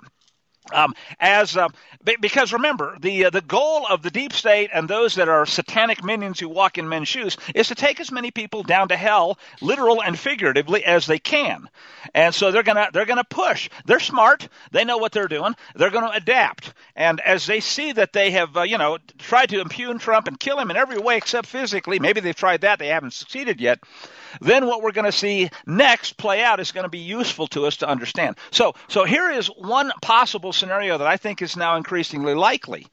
[0.72, 1.68] Um, as uh,
[2.20, 6.04] because remember the uh, the goal of the deep state and those that are satanic
[6.04, 9.38] minions who walk in men's shoes is to take as many people down to hell,
[9.60, 11.68] literal and figuratively, as they can.
[12.14, 13.68] And so they're gonna they're gonna push.
[13.86, 14.48] They're smart.
[14.70, 15.54] They know what they're doing.
[15.74, 16.72] They're to adapt.
[16.94, 20.38] And as they see that they have uh, you know tried to impugn Trump and
[20.38, 22.78] kill him in every way except physically, maybe they've tried that.
[22.78, 23.80] They haven't succeeded yet
[24.40, 27.66] then what we're going to see next play out is going to be useful to
[27.66, 28.36] us to understand.
[28.50, 32.86] So, so here is one possible scenario that I think is now increasingly likely.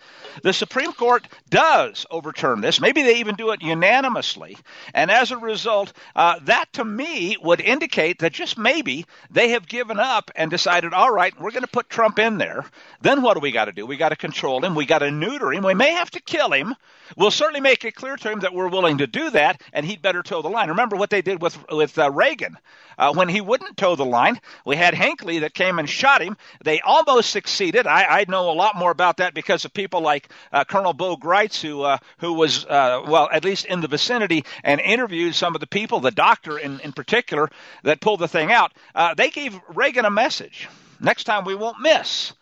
[0.43, 2.79] The Supreme Court does overturn this.
[2.79, 4.57] Maybe they even do it unanimously.
[4.93, 9.67] And as a result, uh, that to me would indicate that just maybe they have
[9.67, 12.65] given up and decided, all right, we're going to put Trump in there.
[13.01, 13.85] Then what do we got to do?
[13.85, 14.75] We got to control him.
[14.75, 15.63] We got to neuter him.
[15.63, 16.75] We may have to kill him.
[17.15, 20.01] We'll certainly make it clear to him that we're willing to do that, and he'd
[20.01, 20.69] better toe the line.
[20.69, 22.57] Remember what they did with with uh, Reagan
[22.97, 24.39] uh, when he wouldn't toe the line.
[24.65, 26.37] We had Hinckley that came and shot him.
[26.63, 27.85] They almost succeeded.
[27.85, 31.17] I, I know a lot more about that because of people like uh, Colonel Bo
[31.17, 35.53] Gritz, who uh, who was uh, well at least in the vicinity and interviewed some
[35.53, 37.49] of the people, the doctor in in particular
[37.83, 38.71] that pulled the thing out.
[38.95, 40.69] Uh, they gave Reagan a message.
[40.99, 42.33] Next time we won't miss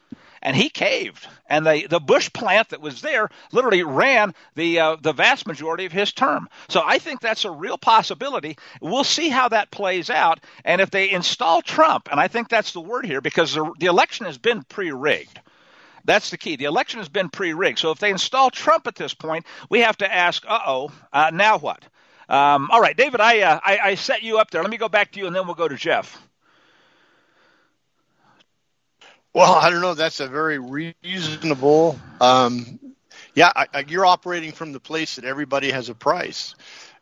[0.46, 1.28] and he caved.
[1.48, 5.86] And the, the Bush plant that was there literally ran the uh, the vast majority
[5.86, 6.48] of his term.
[6.70, 8.58] So I think that's a real possibility.
[8.80, 10.40] We'll see how that plays out.
[10.64, 13.88] And if they install Trump, and I think that's the word here, because the, the
[13.88, 15.42] election has been pre-rigged.
[16.06, 16.56] That's the key.
[16.56, 17.80] The election has been pre-rigged.
[17.80, 21.58] So if they install Trump at this point, we have to ask, uh-oh, uh, now
[21.58, 21.84] what?
[22.30, 24.62] Um, all right, David, I, uh, I I set you up there.
[24.62, 26.22] Let me go back to you, and then we'll go to Jeff.
[29.36, 29.96] Well, I don't know.
[29.96, 32.00] That's a very reasonable.
[32.22, 32.80] Um,
[33.34, 36.56] yeah, I, I, you're operating from the place that everybody has a price,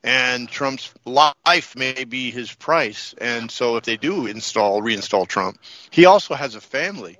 [0.03, 3.13] and Trump's life may be his price.
[3.19, 5.59] And so, if they do install, reinstall Trump,
[5.91, 7.19] he also has a family,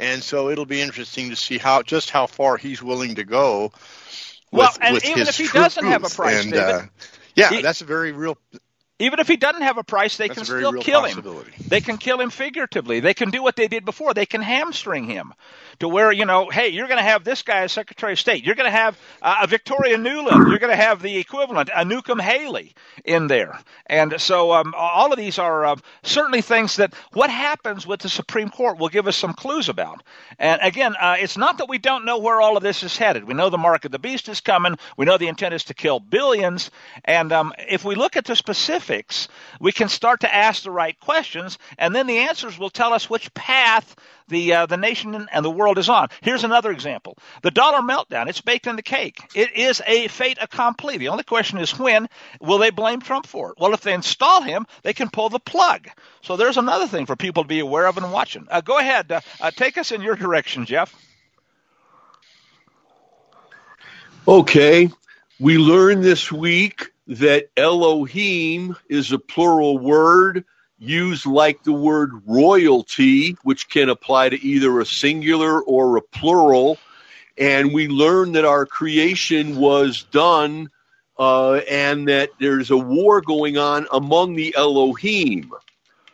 [0.00, 3.70] and so it'll be interesting to see how just how far he's willing to go.
[4.50, 6.82] Well, and with even if he doesn't have a price, and, uh,
[7.36, 8.36] yeah, he, that's a very real
[8.98, 11.22] even if he doesn't have a price, they That's can still kill him.
[11.68, 13.00] They can kill him figuratively.
[13.00, 14.14] They can do what they did before.
[14.14, 15.34] They can hamstring him
[15.80, 18.44] to where, you know, hey, you're going to have this guy as Secretary of State.
[18.44, 20.48] You're going to have uh, a Victoria Nuland.
[20.48, 22.74] You're going to have the equivalent, a Newcomb Haley
[23.04, 23.58] in there.
[23.84, 28.08] And so um, all of these are uh, certainly things that what happens with the
[28.08, 30.02] Supreme Court will give us some clues about.
[30.38, 33.24] And again, uh, it's not that we don't know where all of this is headed.
[33.24, 34.78] We know the mark of the beast is coming.
[34.96, 36.70] We know the intent is to kill billions.
[37.04, 39.28] And um, if we look at the specifics, specifics,
[39.60, 43.10] we can start to ask the right questions, and then the answers will tell us
[43.10, 43.96] which path
[44.28, 46.08] the uh, the nation and the world is on.
[46.22, 48.28] Here's another example: the dollar meltdown.
[48.28, 49.18] It's baked in the cake.
[49.34, 50.98] It is a fait accompli.
[50.98, 52.08] The only question is when
[52.40, 53.56] will they blame Trump for it?
[53.58, 55.88] Well, if they install him, they can pull the plug.
[56.22, 58.46] So there's another thing for people to be aware of and watching.
[58.50, 60.94] Uh, go ahead, uh, uh take us in your direction, Jeff.
[64.28, 64.90] Okay,
[65.38, 70.44] we learned this week that Elohim is a plural word
[70.78, 76.78] used like the word royalty, which can apply to either a singular or a plural.
[77.38, 80.70] And we learn that our creation was done
[81.18, 85.52] uh, and that there's a war going on among the Elohim.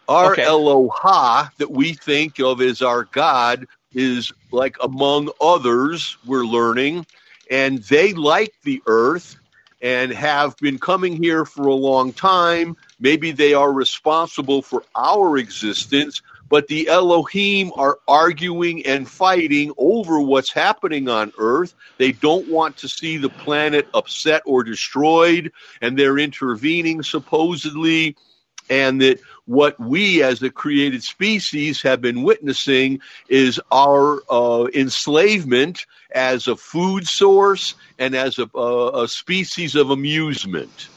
[0.08, 0.44] Our okay.
[0.44, 7.06] Eloah, that we think of as our God, is like among others, we're learning,
[7.50, 9.36] and they like the earth
[9.82, 12.76] and have been coming here for a long time.
[13.00, 20.20] Maybe they are responsible for our existence, but the Elohim are arguing and fighting over
[20.20, 21.74] what's happening on Earth.
[21.98, 28.16] They don't want to see the planet upset or destroyed, and they're intervening supposedly.
[28.70, 35.86] And that what we as a created species have been witnessing is our uh, enslavement
[36.14, 40.88] as a food source and as a, a species of amusement.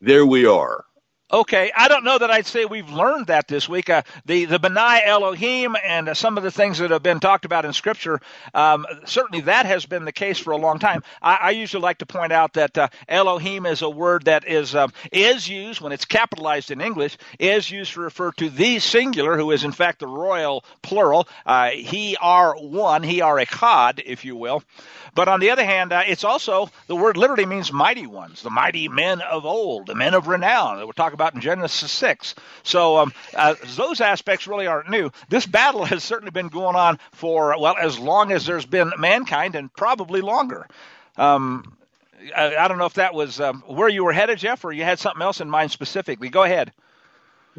[0.00, 0.84] There we are.
[1.32, 3.88] Okay, I don't know that I'd say we've learned that this week.
[3.88, 7.44] Uh, the the Benai Elohim and uh, some of the things that have been talked
[7.44, 8.20] about in Scripture,
[8.52, 11.04] um, certainly that has been the case for a long time.
[11.22, 14.74] I, I usually like to point out that uh, Elohim is a word that is
[14.74, 19.36] um, is used when it's capitalized in English, is used to refer to the singular,
[19.36, 21.28] who is in fact the royal plural.
[21.46, 24.64] Uh, he are one, he are a echad, if you will.
[25.14, 28.50] But on the other hand, uh, it's also the word literally means mighty ones, the
[28.50, 32.34] mighty men of old, the men of renown that we're talking about in Genesis 6.
[32.62, 35.10] So um, uh, those aspects really aren't new.
[35.28, 39.54] This battle has certainly been going on for, well, as long as there's been mankind
[39.54, 40.66] and probably longer.
[41.16, 41.76] Um,
[42.34, 44.84] I, I, don't know if that was um, where you were headed, Jeff, or you
[44.84, 46.28] had something else in mind specifically.
[46.28, 46.72] Go ahead.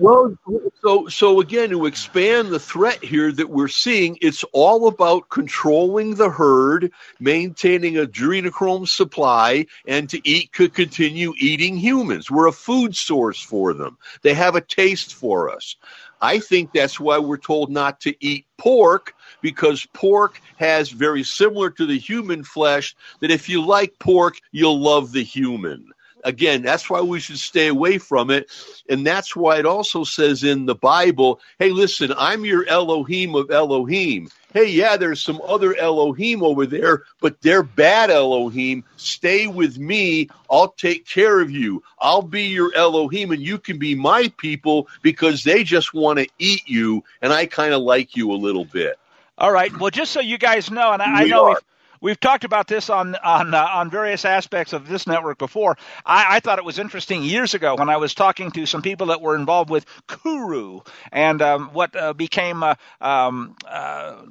[0.01, 0.35] Well,
[0.81, 6.15] so so again, to expand the threat here that we're seeing, it's all about controlling
[6.15, 12.31] the herd, maintaining adrenochrome supply, and to eat could continue eating humans.
[12.31, 13.99] We're a food source for them.
[14.23, 15.75] They have a taste for us.
[16.19, 21.69] I think that's why we're told not to eat pork because pork has very similar
[21.69, 25.91] to the human flesh that if you like pork, you'll love the human.
[26.23, 28.49] Again, that's why we should stay away from it.
[28.89, 33.51] And that's why it also says in the Bible, hey, listen, I'm your Elohim of
[33.51, 34.29] Elohim.
[34.53, 38.83] Hey, yeah, there's some other Elohim over there, but they're bad Elohim.
[38.97, 40.29] Stay with me.
[40.49, 41.83] I'll take care of you.
[41.99, 46.27] I'll be your Elohim, and you can be my people because they just want to
[46.37, 48.99] eat you, and I kind of like you a little bit.
[49.37, 49.75] All right.
[49.79, 51.55] Well, just so you guys know, and I, I know
[52.01, 55.77] We've talked about this on on uh, on various aspects of this network before.
[56.03, 59.07] I, I, thought it was interesting years ago when I was talking to some people
[59.07, 60.81] that were involved with Kuru
[61.11, 64.23] and um, what uh, became uh, um, uh,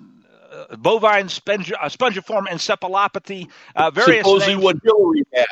[0.78, 3.48] bovine sponge, uh, spongiform encephalopathy.
[3.76, 4.64] Uh, various supposedly names.
[4.64, 5.46] what Hillary had.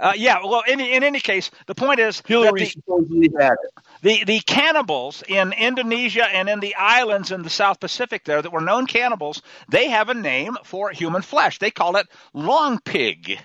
[0.00, 3.72] Uh, yeah, well, in, in any case, the point is Hillary supposedly had it.
[4.02, 8.52] The the cannibals in Indonesia and in the islands in the South Pacific there that
[8.52, 11.58] were known cannibals, they have a name for human flesh.
[11.58, 13.38] They call it long pig.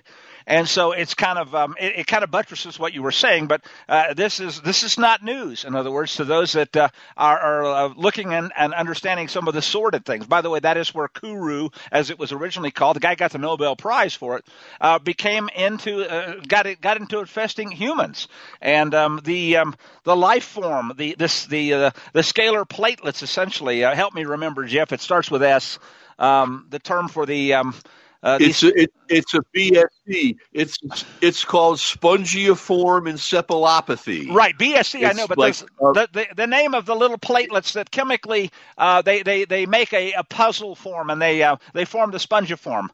[0.48, 3.48] And so it's kind of um, it, it, kind of buttresses what you were saying.
[3.48, 5.66] But uh, this is this is not news.
[5.66, 6.88] In other words, to those that uh,
[7.18, 10.26] are, are uh, looking and, and understanding some of the sordid things.
[10.26, 13.32] By the way, that is where Kuru, as it was originally called, the guy got
[13.32, 14.46] the Nobel Prize for it,
[14.80, 18.30] uh, became into uh, got it got into infesting humans
[18.62, 19.76] and um, the um,
[20.06, 23.82] the life form, the this the uh, the scalar platelets essentially.
[23.82, 24.94] help me remember, Jeff.
[24.94, 25.78] It starts with S.
[26.20, 27.76] Um, the term for the um,
[28.24, 30.38] uh, it's a, it, it's a BSE.
[30.52, 30.78] It's
[31.22, 34.32] it's called spongiform encephalopathy.
[34.32, 35.02] Right, BSE.
[35.02, 37.92] It's I know, but like, uh, the, the the name of the little platelets that
[37.92, 42.12] chemically uh, they, they they make a, a puzzle form and they uh, they form
[42.12, 42.90] the spongiform.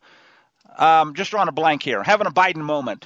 [0.78, 3.06] Um, just drawing a blank here, having a Biden moment.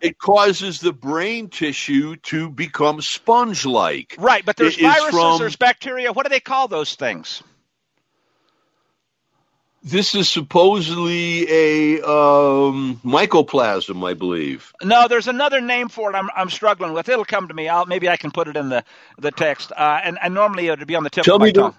[0.00, 4.16] It causes the brain tissue to become sponge-like.
[4.18, 6.12] Right, but there's it viruses, from, there's bacteria.
[6.12, 7.42] What do they call those things?
[9.86, 14.72] This is supposedly a um, mycoplasm, I believe.
[14.82, 16.16] No, there's another name for it.
[16.16, 17.06] I'm I'm struggling with.
[17.10, 17.68] It'll come to me.
[17.68, 18.82] I'll maybe I can put it in the
[19.18, 19.72] the text.
[19.72, 21.74] Uh, and and normally it would be on the tip Tell of my tongue.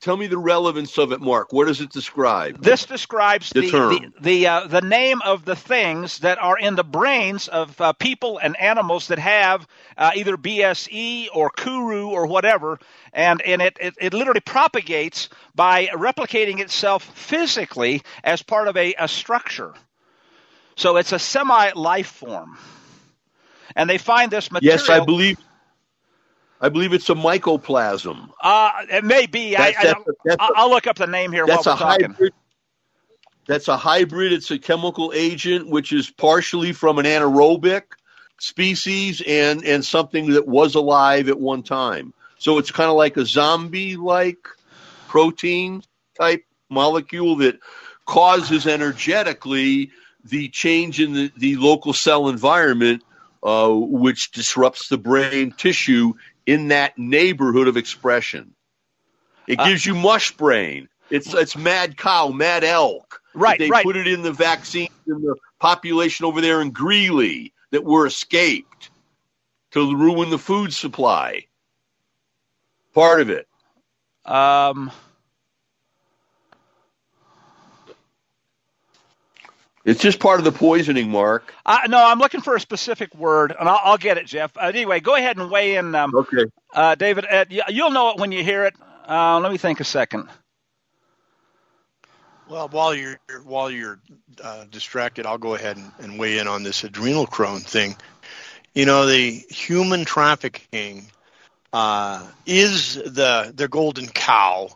[0.00, 1.52] Tell me the relevance of it, Mark.
[1.52, 2.62] What does it describe?
[2.62, 6.74] This describes the the the, the, uh, the, name of the things that are in
[6.74, 12.26] the brains of uh, people and animals that have uh, either BSE or Kuru or
[12.26, 12.78] whatever,
[13.12, 18.94] and and it, it, it literally propagates by replicating itself physically as part of a,
[18.98, 19.74] a structure.
[20.76, 22.56] So it's a semi life form,
[23.76, 24.78] and they find this material.
[24.78, 25.36] Yes, I believe
[26.60, 28.30] I believe it's a mycoplasm.
[28.42, 29.54] Uh, it may be.
[29.54, 29.94] That's, I,
[30.38, 32.10] I, will look up the name here that's while we're talking.
[32.10, 32.32] Hybrid,
[33.46, 34.32] that's a hybrid.
[34.32, 37.82] It's a chemical agent which is partially from an anaerobic
[38.38, 42.12] species and and something that was alive at one time.
[42.38, 44.48] So it's kind of like a zombie-like
[45.08, 45.82] protein
[46.18, 47.58] type molecule that
[48.06, 49.90] causes energetically
[50.24, 53.02] the change in the, the local cell environment,
[53.42, 56.14] uh, which disrupts the brain tissue
[56.46, 58.54] in that neighborhood of expression.
[59.46, 60.88] It uh, gives you mush brain.
[61.10, 63.20] It's it's mad cow, mad elk.
[63.34, 63.84] Right, they right.
[63.84, 68.90] put it in the vaccine in the population over there in Greeley that were escaped
[69.72, 71.46] to ruin the food supply.
[72.94, 73.48] Part of it.
[74.24, 74.90] Um
[79.84, 81.54] It's just part of the poisoning, Mark.
[81.64, 84.54] Uh, no, I'm looking for a specific word, and I'll, I'll get it, Jeff.
[84.56, 85.94] Uh, anyway, go ahead and weigh in.
[85.94, 86.44] Um, okay.
[86.74, 88.74] Uh, David, uh, you'll know it when you hear it.
[89.08, 90.28] Uh, let me think a second.
[92.48, 94.00] Well, while you're while you're
[94.42, 97.96] uh, distracted, I'll go ahead and, and, weigh in on this adrenochrome thing.
[98.74, 101.06] You know, the human trafficking
[102.44, 104.68] is the the golden cow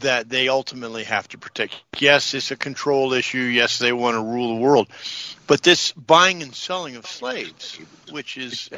[0.00, 1.74] that they ultimately have to protect.
[1.98, 3.38] Yes, it's a control issue.
[3.38, 4.88] Yes, they want to rule the world.
[5.46, 7.78] But this buying and selling of slaves,
[8.10, 8.70] which is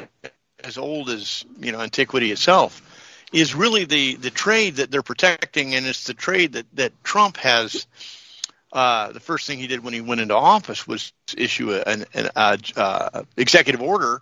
[0.63, 2.81] as old as, you know, antiquity itself,
[3.33, 7.37] is really the, the trade that they're protecting, and it's the trade that, that Trump
[7.37, 7.87] has.
[8.71, 12.29] Uh, the first thing he did when he went into office was issue an, an
[12.35, 14.21] uh, uh, executive order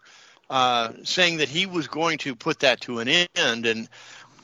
[0.50, 3.66] uh, saying that he was going to put that to an end.
[3.66, 3.90] And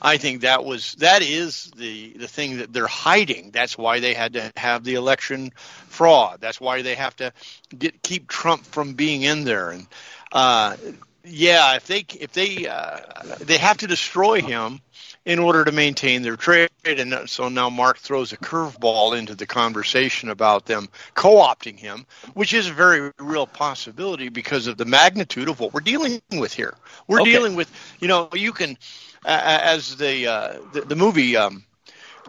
[0.04, 3.52] I think that was that is the the thing that they're hiding.
[3.52, 5.52] That's why they had to have the election
[5.86, 6.40] fraud.
[6.40, 7.32] That's why they have to
[7.78, 9.70] get keep Trump from being in there.
[9.70, 9.86] And
[10.32, 10.76] uh,
[11.24, 12.98] yeah, if they if they uh,
[13.40, 14.80] they have to destroy him
[15.24, 16.68] in order to maintain their trade.
[16.84, 22.52] And so now Mark throws a curveball into the conversation about them co-opting him, which
[22.52, 26.74] is a very real possibility because of the magnitude of what we're dealing with here.
[27.06, 27.30] We're okay.
[27.30, 28.76] dealing with, you know, you can
[29.24, 31.64] as the uh, the, the, movie um,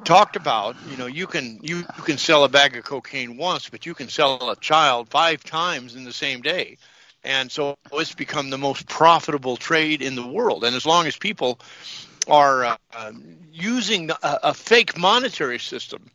[0.04, 3.70] talked about, you know, you can you, you can sell a bag of cocaine once,
[3.70, 6.78] but you can sell a child five times in the same day.
[7.24, 10.66] And so it's become the most profitable trade in the world.
[10.66, 11.60] And as long as people
[12.28, 16.12] are uh, um, using a, a, fake monetary system,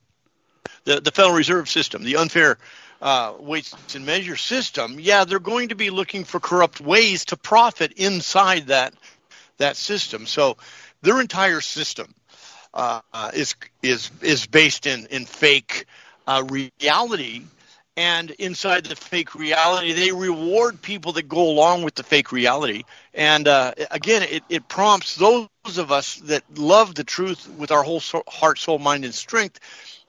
[0.84, 2.58] the, the Federal Reserve System, the unfair
[3.00, 7.36] uh, weights and measure system, yeah, they're going to be looking for corrupt ways to
[7.36, 8.92] profit inside that
[9.58, 10.26] that system.
[10.26, 10.56] So
[11.02, 12.14] their entire system
[12.74, 13.00] uh,
[13.34, 15.86] is is is based in in fake
[16.26, 17.42] uh, reality,
[17.96, 22.84] and inside the fake reality, they reward people that go along with the fake reality.
[23.14, 25.48] And uh, again, it, it prompts those
[25.78, 29.58] of us that love the truth with our whole soul, heart, soul, mind, and strength.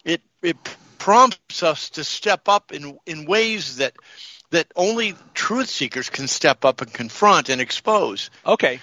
[0.05, 0.57] It it
[0.99, 3.93] prompts us to step up in in ways that
[4.51, 8.29] that only truth seekers can step up and confront and expose.
[8.45, 8.79] Okay.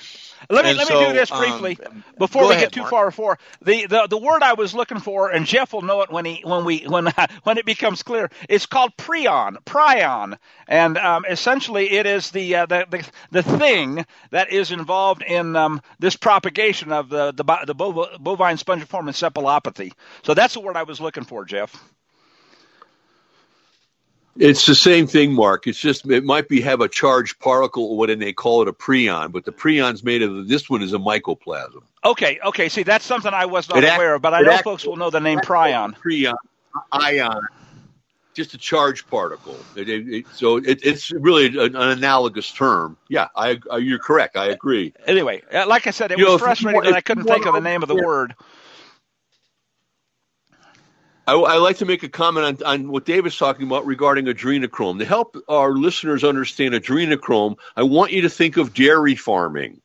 [0.50, 2.80] Let me and let so, me do this briefly um, before we ahead, get too
[2.80, 2.90] Mark.
[2.90, 3.10] far.
[3.10, 6.24] For the, the the word I was looking for, and Jeff will know it when
[6.24, 7.08] he when we when
[7.42, 8.30] when it becomes clear.
[8.48, 10.38] It's called prion, prion,
[10.68, 15.56] and um, essentially it is the, uh, the, the the thing that is involved in
[15.56, 19.92] um, this propagation of the the, the bovine spongiform encephalopathy.
[20.22, 21.74] So that's the word I was looking for, Jeff.
[24.38, 25.66] It's the same thing, Mark.
[25.66, 28.68] It's just it might be have a charged particle, or what and they call it
[28.68, 31.82] a prion, but the prion's made of this one is a mycoplasm.
[32.04, 32.68] Okay, okay.
[32.68, 34.96] See, that's something I was not it aware of, but I know act, folks will
[34.96, 35.94] know the name prion.
[35.96, 36.36] Prion,
[36.92, 37.46] ion,
[38.34, 39.56] just a charged particle.
[39.74, 42.98] It, it, so it's really an, an, analogous term.
[43.08, 44.36] Yeah, I, you're correct.
[44.36, 44.92] I agree.
[45.06, 47.54] Anyway, uh, like I said, it you was know, frustrating that I couldn't think of
[47.54, 48.34] the name of the word.
[51.26, 54.98] I, I like to make a comment on, on what David's talking about regarding adrenochrome.
[55.00, 59.80] To help our listeners understand adrenochrome, I want you to think of dairy farming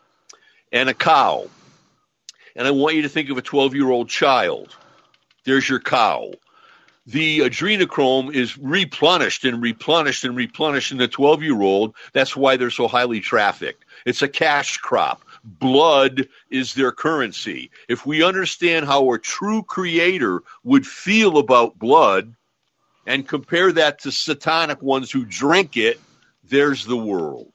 [0.72, 1.48] and a cow.
[2.56, 4.74] And I want you to think of a 12 year old child.
[5.44, 6.32] There's your cow.
[7.06, 11.94] The adrenochrome is replenished and replenished and replenished in the 12 year old.
[12.12, 13.84] That's why they're so highly trafficked.
[14.06, 17.70] It's a cash crop blood is their currency.
[17.88, 22.34] If we understand how a true creator would feel about blood
[23.06, 26.00] and compare that to satanic ones who drink it,
[26.44, 27.52] there's the world.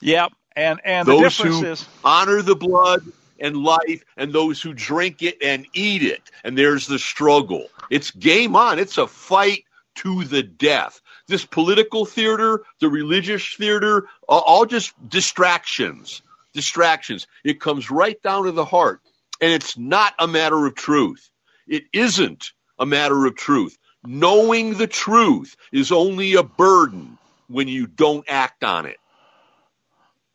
[0.00, 0.32] Yep.
[0.54, 3.02] And and those the difference who is honor the blood
[3.40, 6.22] and life and those who drink it and eat it.
[6.44, 7.68] And there's the struggle.
[7.90, 8.78] It's game on.
[8.78, 9.64] It's a fight
[9.96, 11.00] to the death.
[11.26, 16.20] This political theater, the religious theater, all just distractions
[16.52, 17.26] distractions.
[17.44, 19.00] It comes right down to the heart.
[19.40, 21.28] And it's not a matter of truth.
[21.66, 23.76] It isn't a matter of truth.
[24.04, 28.98] Knowing the truth is only a burden when you don't act on it.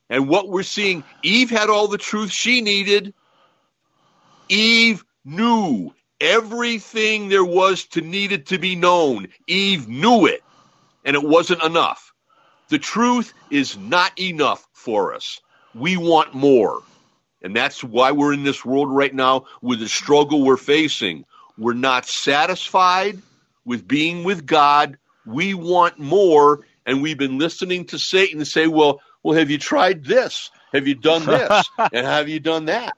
[0.09, 3.13] And what we're seeing, Eve had all the truth she needed.
[4.47, 9.27] Eve knew everything there was to needed to be known.
[9.47, 10.43] Eve knew it,
[11.03, 12.13] and it wasn't enough.
[12.69, 15.41] The truth is not enough for us.
[15.73, 16.81] We want more.
[17.41, 21.25] And that's why we're in this world right now with the struggle we're facing.
[21.57, 23.21] We're not satisfied
[23.65, 24.97] with being with God.
[25.25, 26.65] We want more.
[26.85, 30.49] And we've been listening to Satan say, well, well, have you tried this?
[30.71, 31.65] Have you done this?
[31.91, 32.97] and have you done that?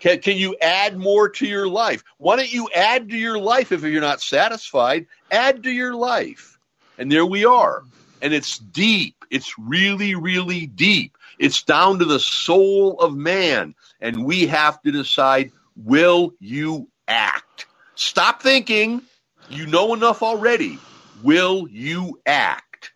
[0.00, 2.02] Can, can you add more to your life?
[2.18, 5.06] Why don't you add to your life if you're not satisfied?
[5.30, 6.58] Add to your life.
[6.98, 7.84] And there we are.
[8.20, 9.24] And it's deep.
[9.30, 11.16] It's really, really deep.
[11.42, 13.74] It's down to the soul of man.
[14.00, 17.66] And we have to decide will you act?
[17.96, 19.02] Stop thinking.
[19.50, 20.78] You know enough already.
[21.24, 22.92] Will you act?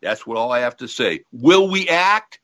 [0.00, 1.20] That's what all I have to say.
[1.30, 2.40] Will we act?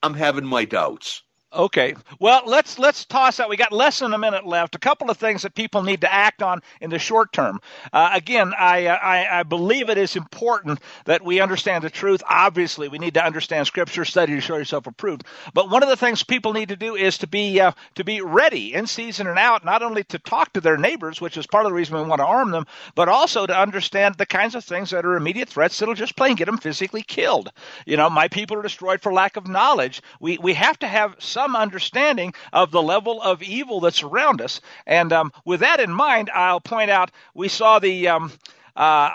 [0.00, 1.24] I'm having my doubts.
[1.52, 1.96] Okay.
[2.20, 3.48] Well, let's let's toss that.
[3.48, 4.76] We got less than a minute left.
[4.76, 7.60] A couple of things that people need to act on in the short term.
[7.92, 12.22] Uh, again, I, uh, I, I believe it is important that we understand the truth.
[12.28, 15.24] Obviously, we need to understand Scripture, study to show yourself approved.
[15.52, 18.20] But one of the things people need to do is to be uh, to be
[18.20, 21.66] ready in season and out, not only to talk to their neighbors, which is part
[21.66, 24.64] of the reason we want to arm them, but also to understand the kinds of
[24.64, 27.50] things that are immediate threats that'll just plain get them physically killed.
[27.86, 30.00] You know, my people are destroyed for lack of knowledge.
[30.20, 34.42] We we have to have some some understanding of the level of evil that's around
[34.42, 34.60] us.
[34.86, 38.32] And um, with that in mind, I'll point out we saw the um,
[38.76, 39.10] uh,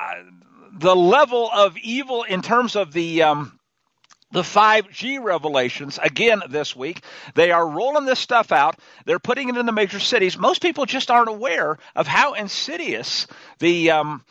[0.73, 3.59] the level of evil in terms of the um,
[4.31, 7.03] the 5G revelations again this week.
[7.35, 8.79] They are rolling this stuff out.
[9.05, 10.35] They're putting it in the major cities.
[10.35, 13.27] Most people just aren't aware of how insidious
[13.59, 14.25] the um,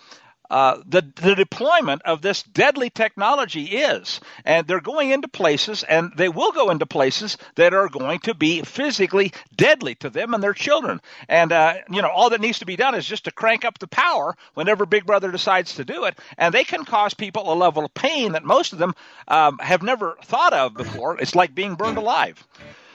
[0.54, 4.20] uh, the, the deployment of this deadly technology is.
[4.44, 8.34] And they're going into places, and they will go into places that are going to
[8.34, 11.00] be physically deadly to them and their children.
[11.28, 13.80] And, uh, you know, all that needs to be done is just to crank up
[13.80, 16.16] the power whenever Big Brother decides to do it.
[16.38, 18.94] And they can cause people a level of pain that most of them
[19.26, 21.20] um, have never thought of before.
[21.20, 22.46] It's like being burned alive.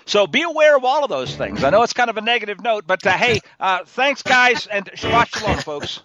[0.09, 1.63] So be aware of all of those things.
[1.63, 4.85] I know it's kind of a negative note, but uh, hey, uh, thanks, guys, and
[4.85, 6.01] Shabbat Shalom, folks.